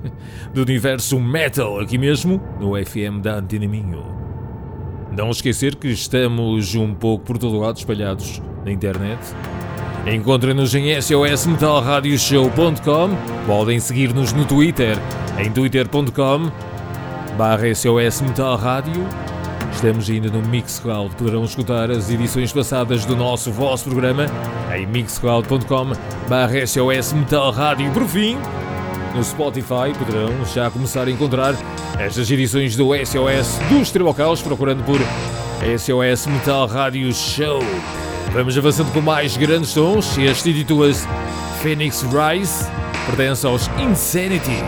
do 0.54 0.62
universo 0.62 1.18
metal, 1.22 1.80
aqui 1.80 1.98
mesmo 1.98 2.42
no 2.60 2.74
FM 2.76 3.22
da 3.22 3.36
Antena. 3.36 3.68
Não 5.16 5.30
esquecer 5.32 5.76
que 5.76 5.88
estamos 5.88 6.76
um 6.76 6.94
pouco 6.94 7.24
por 7.24 7.38
todo 7.38 7.60
lado 7.60 7.78
espalhados 7.78 8.42
na 8.66 8.72
internet. 8.72 9.20
Encontrem-nos 10.14 10.74
em 10.74 11.02
sosmetalradioshow.com. 11.02 13.10
Podem 13.46 13.78
seguir-nos 13.80 14.32
no 14.32 14.46
Twitter 14.46 14.98
em 15.38 15.52
twitter.com 15.52 16.50
barra 17.38 17.76
SOS 17.76 18.22
Metal 18.22 18.56
Rádio. 18.56 19.06
Estamos 19.74 20.10
ainda 20.10 20.30
no 20.30 20.42
Mixcloud. 20.48 21.14
Poderão 21.16 21.44
escutar 21.44 21.92
as 21.92 22.10
edições 22.10 22.54
passadas 22.54 23.04
do 23.04 23.18
nosso 23.18 23.52
vosso 23.52 23.90
programa 23.90 24.28
em 24.76 24.88
mixcloud.com 24.88 25.92
barra 26.30 26.66
SOS 26.66 27.12
Metal 27.12 27.52
Rádio. 27.52 27.92
Por 27.92 28.06
fim, 28.06 28.38
no 29.14 29.22
Spotify 29.24 29.94
poderão 29.98 30.46
já 30.46 30.72
começar 30.72 31.06
a 31.06 31.12
encontrar 31.12 31.54
estas 32.00 32.32
edições 32.32 32.78
do 32.78 32.92
SOS 32.96 33.60
dos 33.70 33.92
Tribocaus 33.92 34.42
procurando 34.42 34.86
por 34.86 35.02
SOS 35.78 36.28
Metal 36.28 36.66
Rádio 36.66 37.14
Show. 37.14 37.60
Vamos 38.34 38.58
avançando 38.58 38.92
com 38.92 39.02
mais 39.02 39.36
grandes 39.38 39.70
sons. 39.72 40.18
Este 40.18 40.52
intitula-se 40.52 41.08
Phoenix 41.62 42.04
Rise, 42.04 42.66
pertence 43.08 43.46
aos 43.46 43.70
Insanity. 43.80 44.64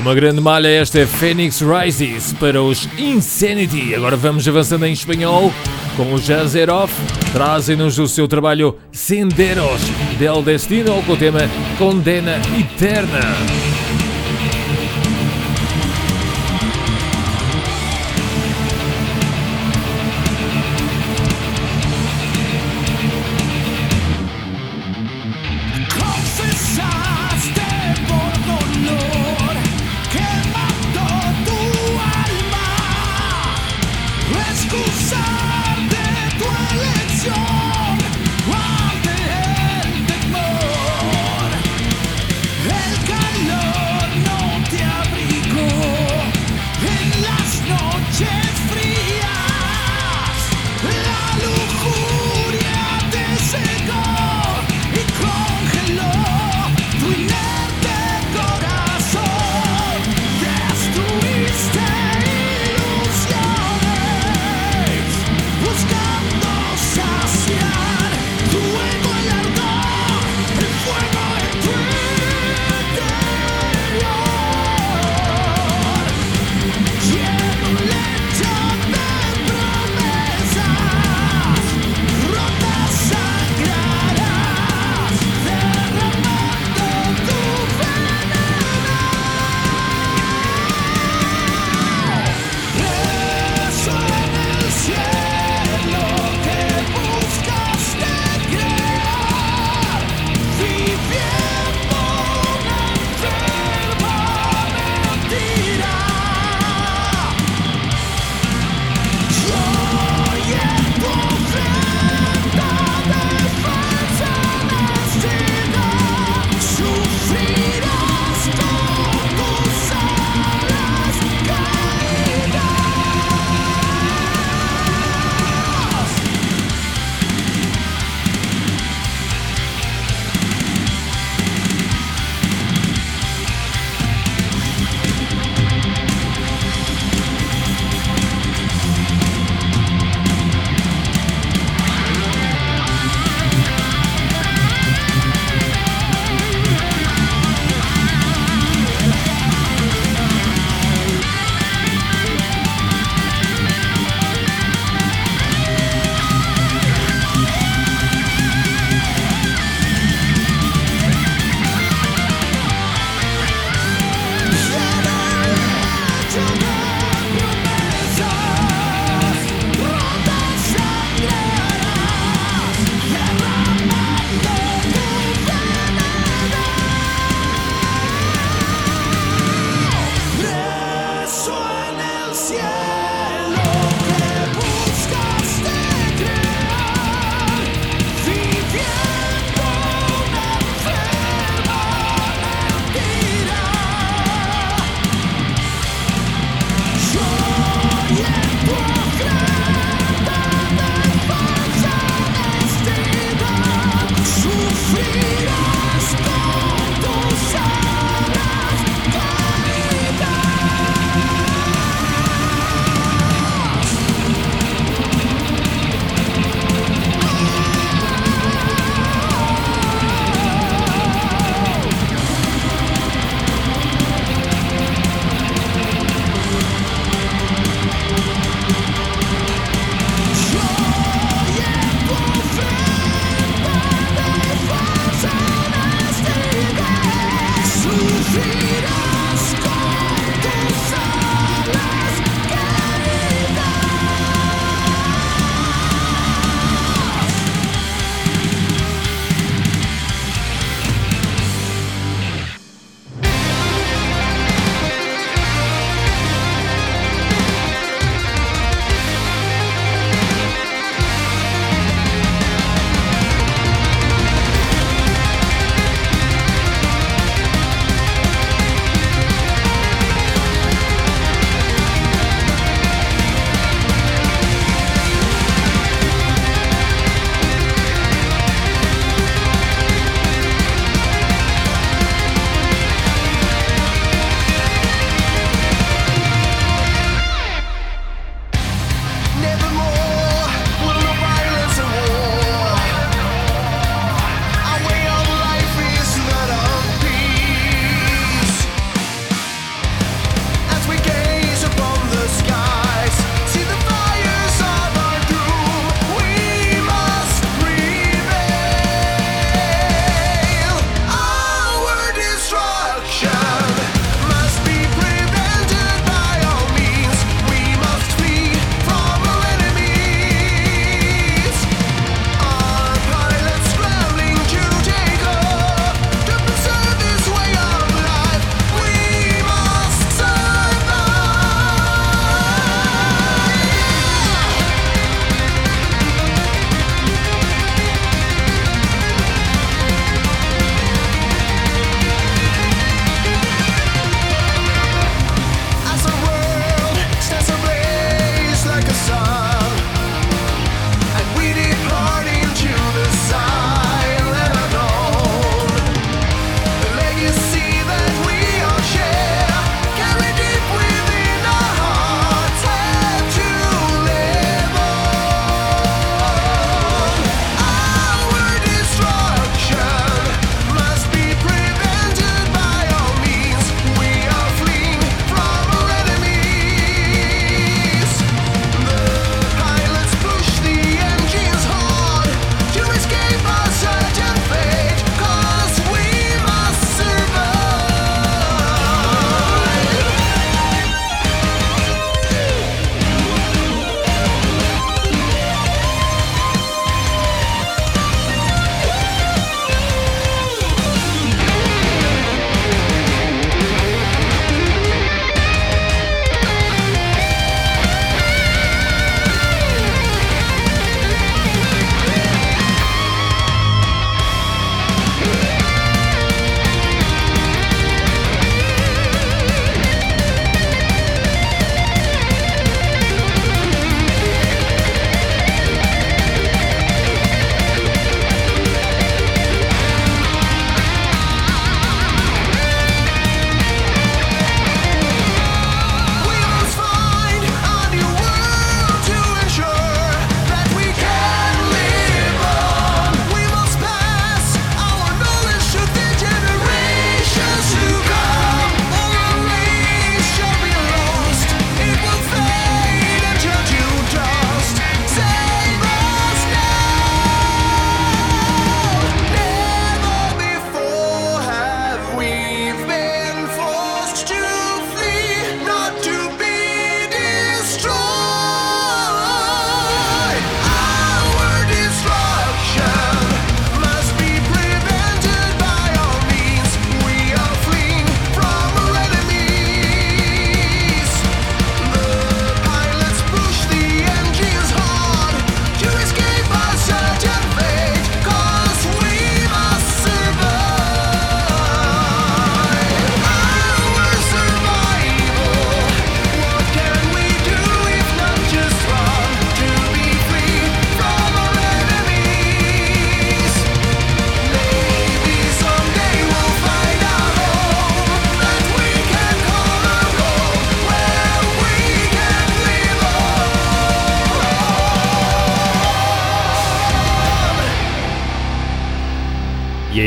uma 0.00 0.14
grande 0.14 0.40
malha 0.40 0.68
esta 0.68 0.98
é 1.00 1.06
Phoenix 1.06 1.60
Rises 1.60 2.32
para 2.32 2.62
os 2.62 2.88
Insanity. 2.98 3.94
Agora 3.94 4.16
vamos 4.16 4.48
avançando 4.48 4.86
em 4.86 4.92
espanhol 4.92 5.52
com 5.94 6.14
o 6.14 6.18
Jazeroff. 6.18 6.92
Trazem-nos 7.34 7.98
o 7.98 8.08
seu 8.08 8.26
trabalho 8.26 8.76
Senderos 8.90 9.82
del 10.18 10.42
Destino 10.42 11.02
com 11.02 11.12
o 11.12 11.16
tema 11.16 11.40
Condena 11.78 12.40
Eterna. 12.58 13.59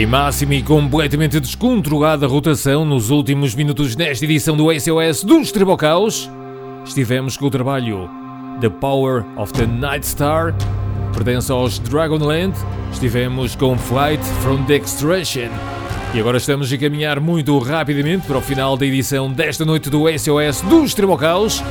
Em 0.04 0.06
máxima 0.06 0.54
e 0.54 0.62
completamente 0.62 1.40
descontrolada 1.40 2.28
rotação 2.28 2.84
nos 2.84 3.10
últimos 3.10 3.56
minutos 3.56 3.96
desta 3.96 4.26
edição 4.26 4.58
do 4.58 4.68
SOS 4.78 5.24
dos 5.24 5.50
Tribocaus, 5.50 6.30
estivemos 6.84 7.38
com 7.38 7.46
o 7.46 7.50
trabalho 7.50 8.10
The 8.60 8.68
Power 8.68 9.24
of 9.38 9.54
the 9.54 9.66
Night 9.66 10.06
Star, 10.06 10.54
pertence 11.14 11.50
aos 11.50 11.80
Dragonland, 11.80 12.54
estivemos 12.92 13.56
com 13.56 13.78
Flight 13.78 14.22
from 14.42 14.66
the 14.66 14.76
Extraction. 14.76 15.50
E 16.14 16.20
agora 16.20 16.38
estamos 16.38 16.72
a 16.74 16.78
caminhar 16.78 17.22
muito 17.22 17.58
rapidamente 17.60 18.28
para 18.28 18.40
o 18.40 18.42
final 18.42 18.76
da 18.76 18.86
edição 18.86 19.32
desta 19.32 19.64
noite 19.64 19.90
do 19.90 20.04
SOS 20.10 20.62
dos 20.64 20.94
Tribocaus. 20.94 21.64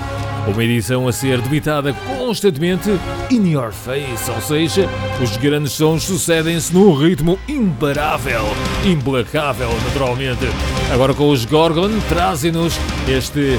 Uma 0.46 0.64
edição 0.64 1.06
a 1.06 1.12
ser 1.12 1.40
debitada 1.40 1.92
constantemente 1.92 2.90
in 3.30 3.52
your 3.52 3.72
face, 3.72 4.28
ou 4.28 4.40
seja, 4.40 4.88
os 5.22 5.36
grandes 5.36 5.72
sons 5.72 6.02
sucedem-se 6.02 6.74
num 6.74 6.94
ritmo 6.94 7.38
imparável, 7.48 8.42
implacável, 8.84 9.70
naturalmente. 9.86 10.44
Agora 10.92 11.14
com 11.14 11.30
os 11.30 11.44
Gorgon 11.44 11.90
trazem-nos 12.08 12.74
este, 13.08 13.56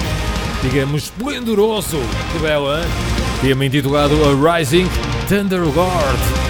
digamos, 0.61 1.03
esplendoroso, 1.03 1.99
que 2.34 2.39
belo, 2.39 2.76
hein? 2.76 2.84
tema 3.41 3.65
intitulado 3.65 4.15
A 4.26 4.57
Rising 4.57 4.88
Thunder 5.30 5.64
Guard. 5.64 6.43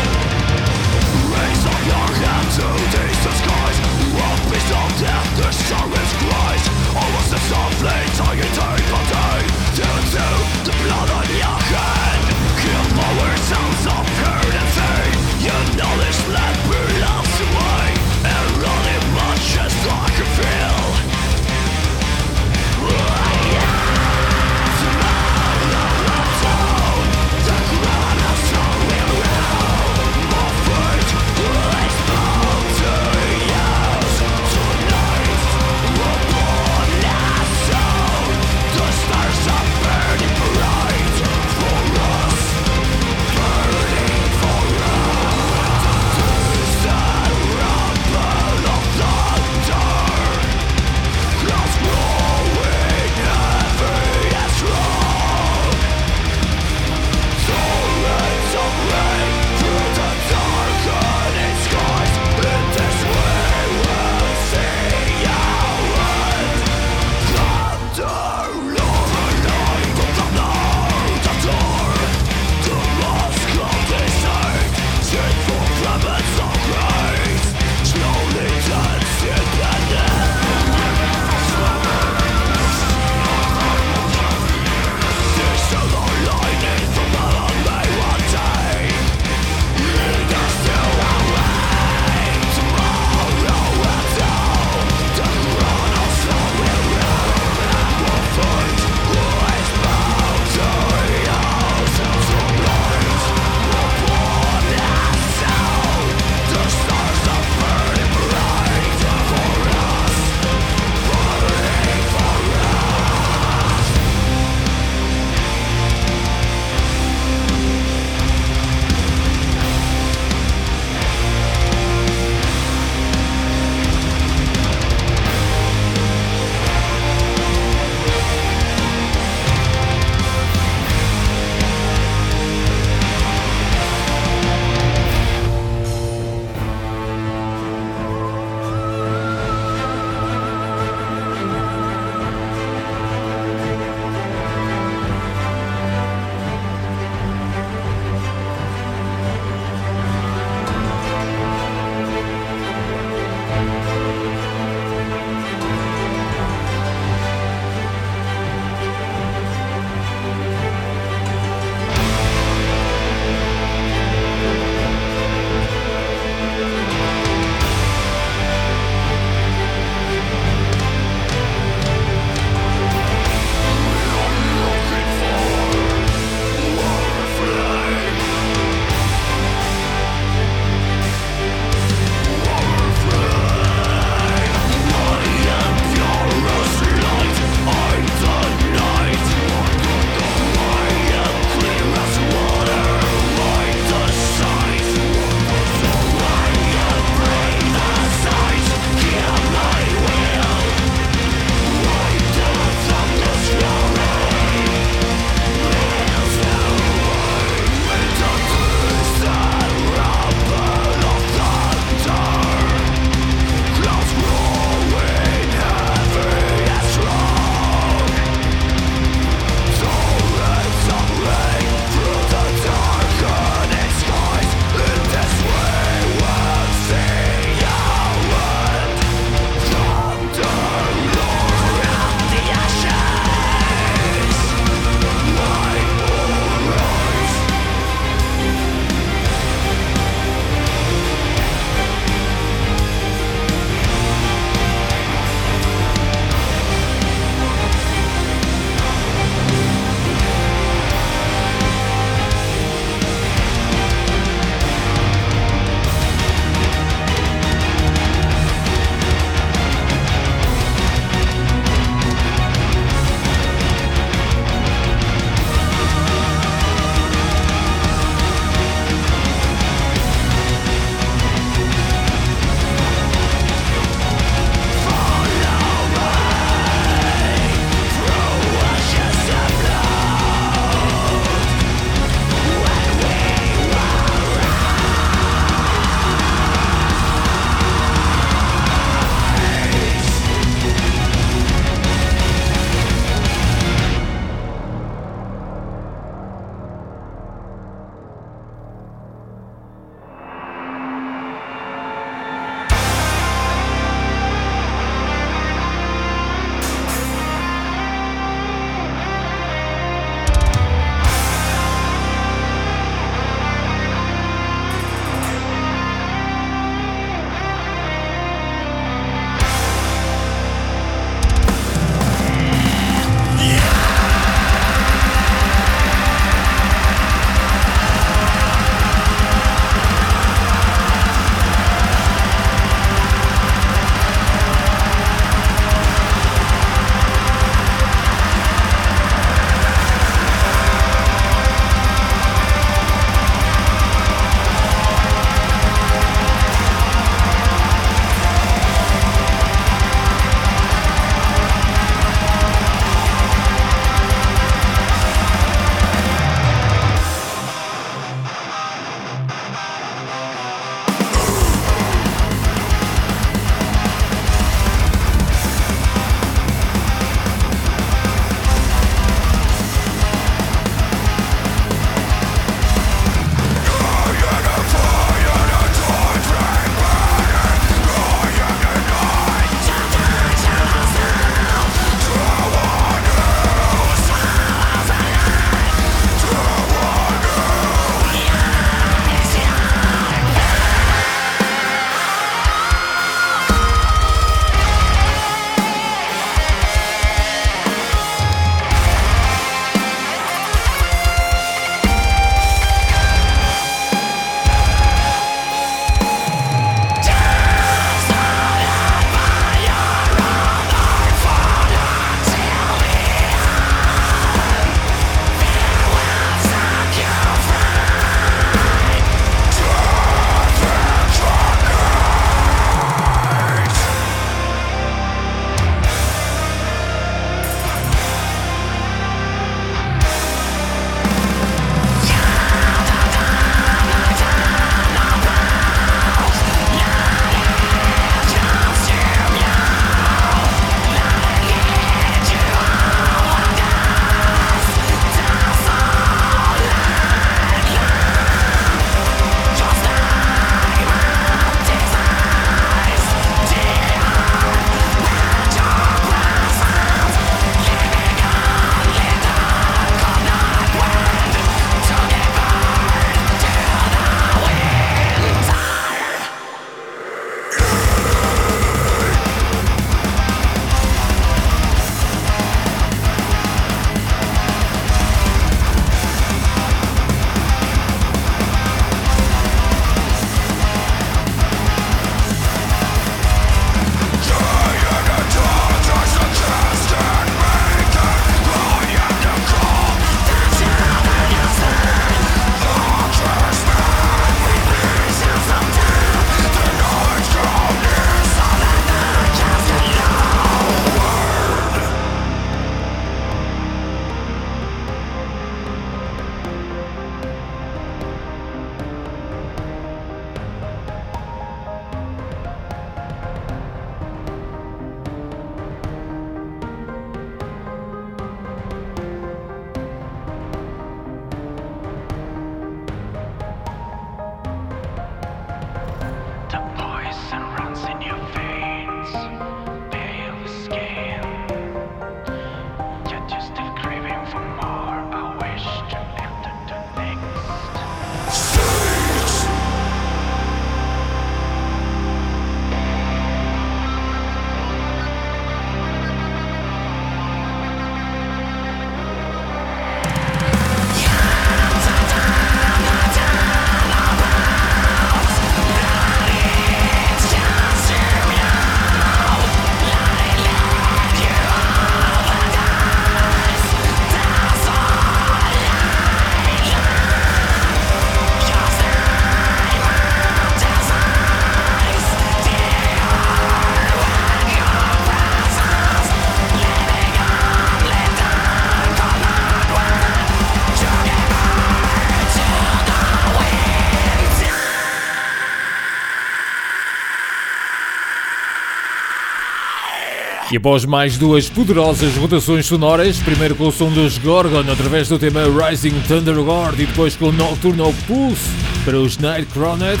E 590.52 590.56
após 590.56 590.84
mais 590.84 591.16
duas 591.16 591.48
poderosas 591.48 592.16
rotações 592.16 592.66
sonoras, 592.66 593.20
primeiro 593.20 593.54
com 593.54 593.68
o 593.68 593.72
som 593.72 593.88
dos 593.88 594.18
Gorgon 594.18 594.68
através 594.68 595.08
do 595.08 595.16
tema 595.16 595.42
Rising 595.44 595.94
Thunder 596.08 596.40
Lord 596.40 596.82
e 596.82 596.86
depois 596.86 597.14
com 597.14 597.26
o 597.26 597.32
Nocturnal 597.32 597.94
Pulse 598.08 598.50
para 598.84 598.98
os 598.98 599.16
Night 599.16 599.46
Chronet, 599.52 600.00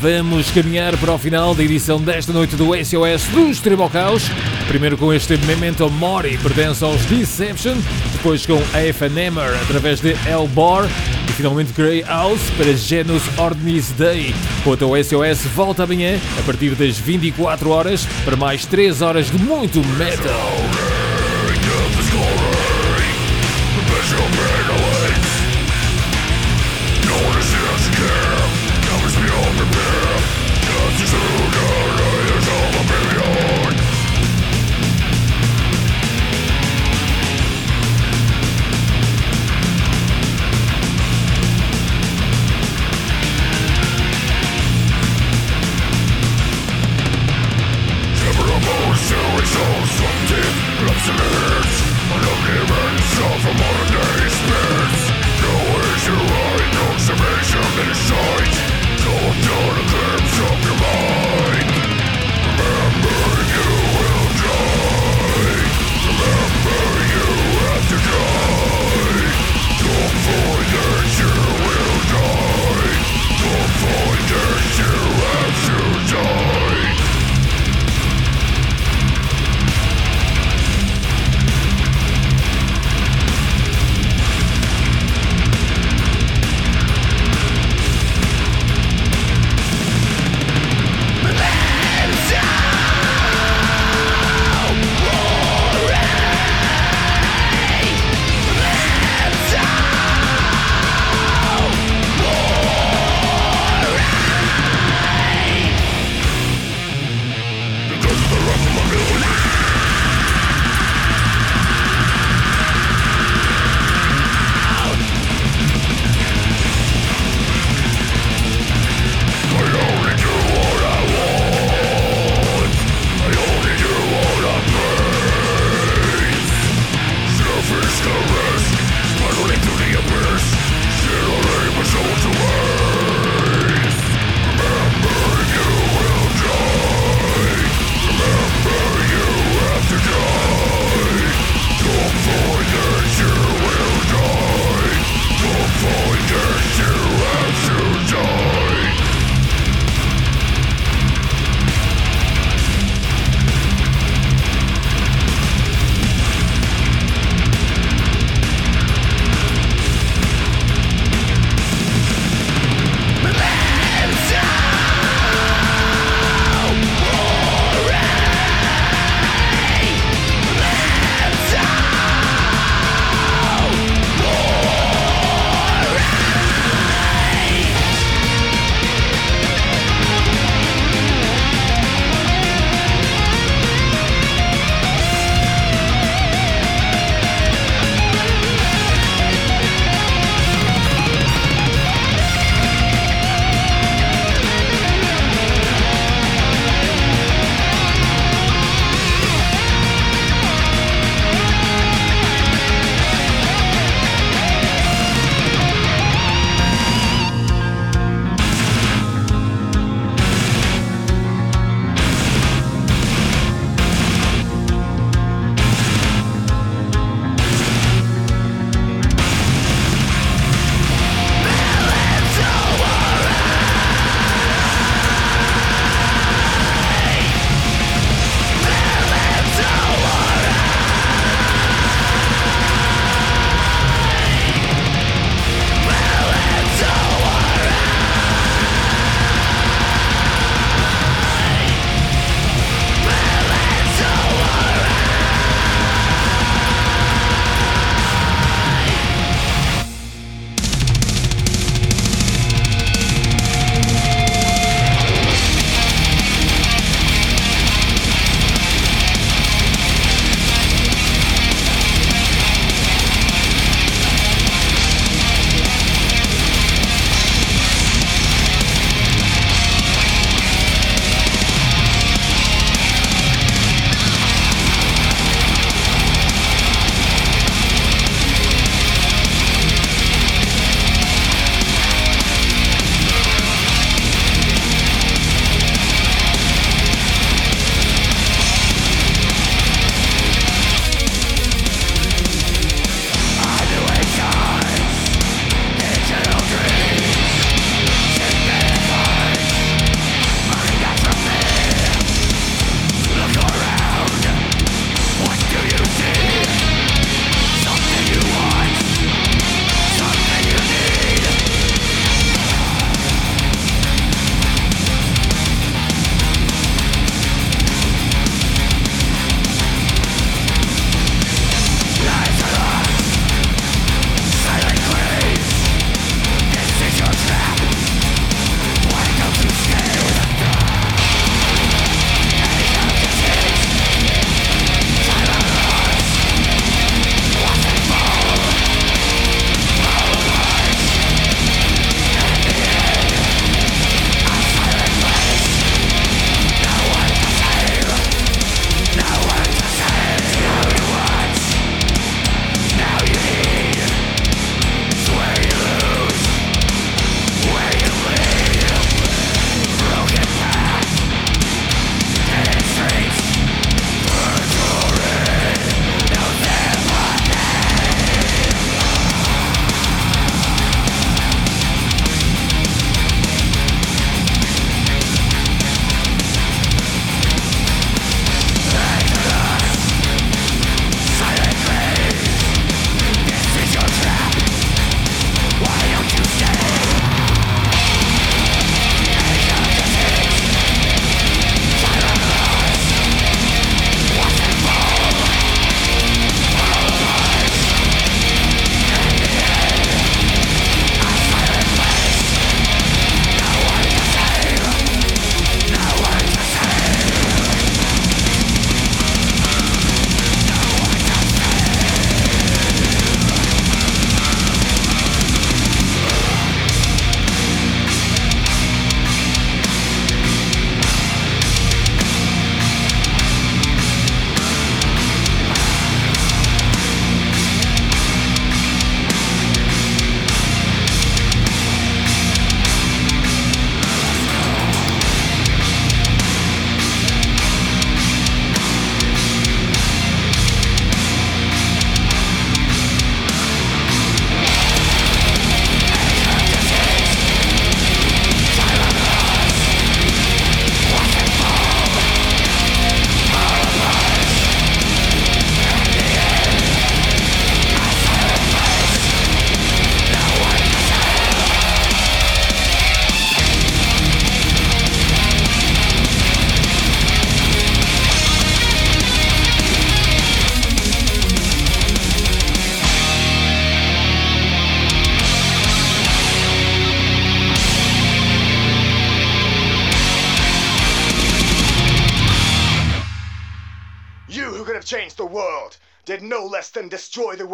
vamos 0.00 0.50
caminhar 0.50 0.96
para 0.96 1.12
o 1.12 1.18
final 1.18 1.54
da 1.54 1.62
edição 1.62 2.00
desta 2.00 2.32
noite 2.32 2.54
do 2.56 2.66
SOS 2.74 3.26
dos 3.32 3.60
Tribocaus. 3.60 4.24
Primeiro 4.68 4.96
com 4.96 5.12
este 5.12 5.36
Memento 5.38 5.88
Mori, 5.90 6.38
pertence 6.38 6.84
aos 6.84 7.04
Deception, 7.06 7.76
depois 8.12 8.46
com 8.46 8.56
AF 8.56 9.04
Hammer 9.04 9.54
através 9.62 10.00
de 10.00 10.16
Elbor 10.28 10.88
e 11.28 11.32
finalmente 11.32 11.72
Grey 11.72 12.02
House 12.02 12.42
para 12.56 12.72
Genus 12.74 13.22
Ordnis 13.36 13.90
Day. 13.92 14.34
Quanto 14.62 14.84
ao 14.84 14.92
SOS, 15.02 15.46
volta 15.54 15.84
amanhã 15.84 16.18
a 16.38 16.42
partir 16.42 16.74
das 16.74 16.98
24 16.98 17.70
horas 17.70 18.06
para 18.24 18.36
mais 18.36 18.64
3 18.66 19.02
horas 19.02 19.30
de 19.30 19.38
muito 19.38 19.80
metal. 19.96 20.87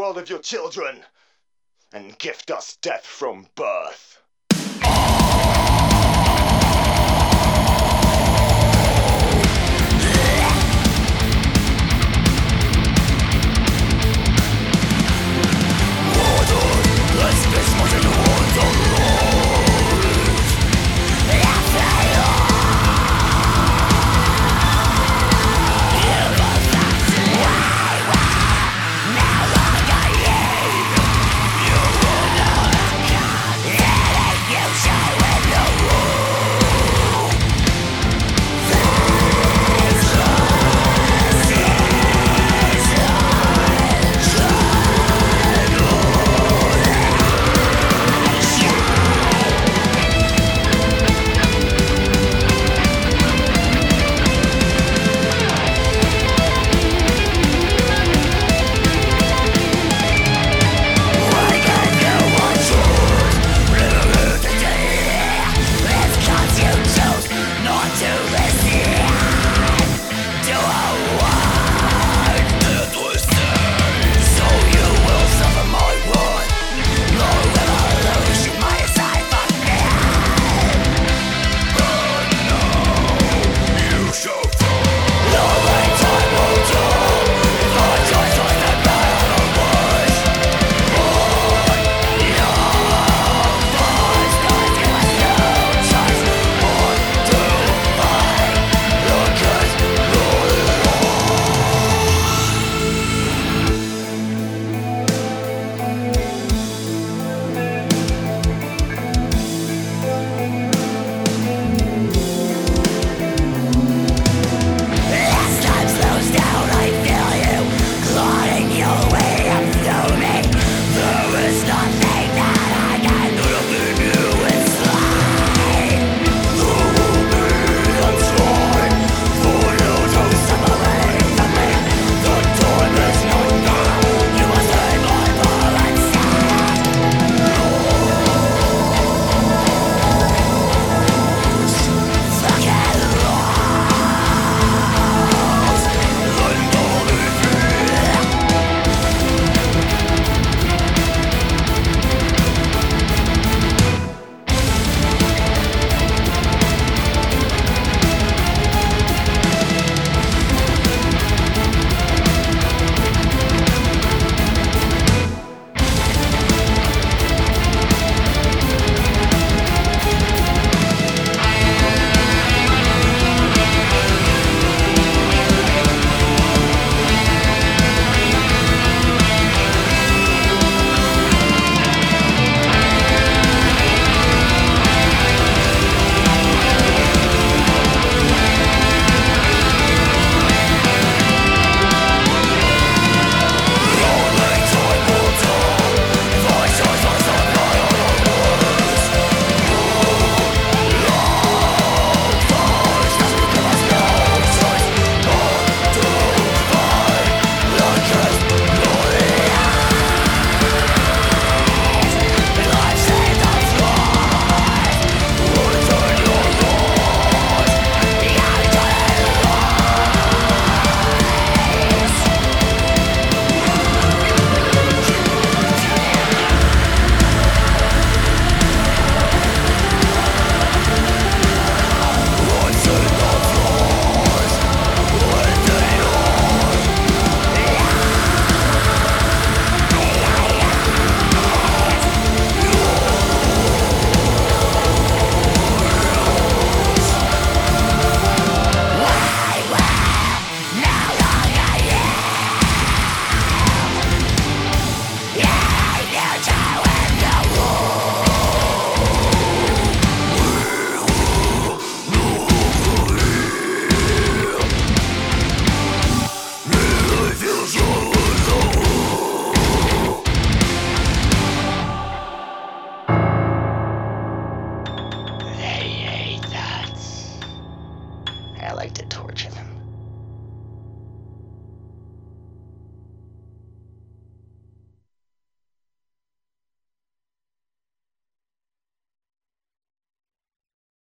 World 0.05 0.19
of 0.19 0.29
your 0.29 0.39
children 0.41 1.03
and 1.95 2.19
gift 2.19 2.51
us 2.51 2.77
death 2.83 3.07
from 3.07 3.47
birth. 3.55 3.64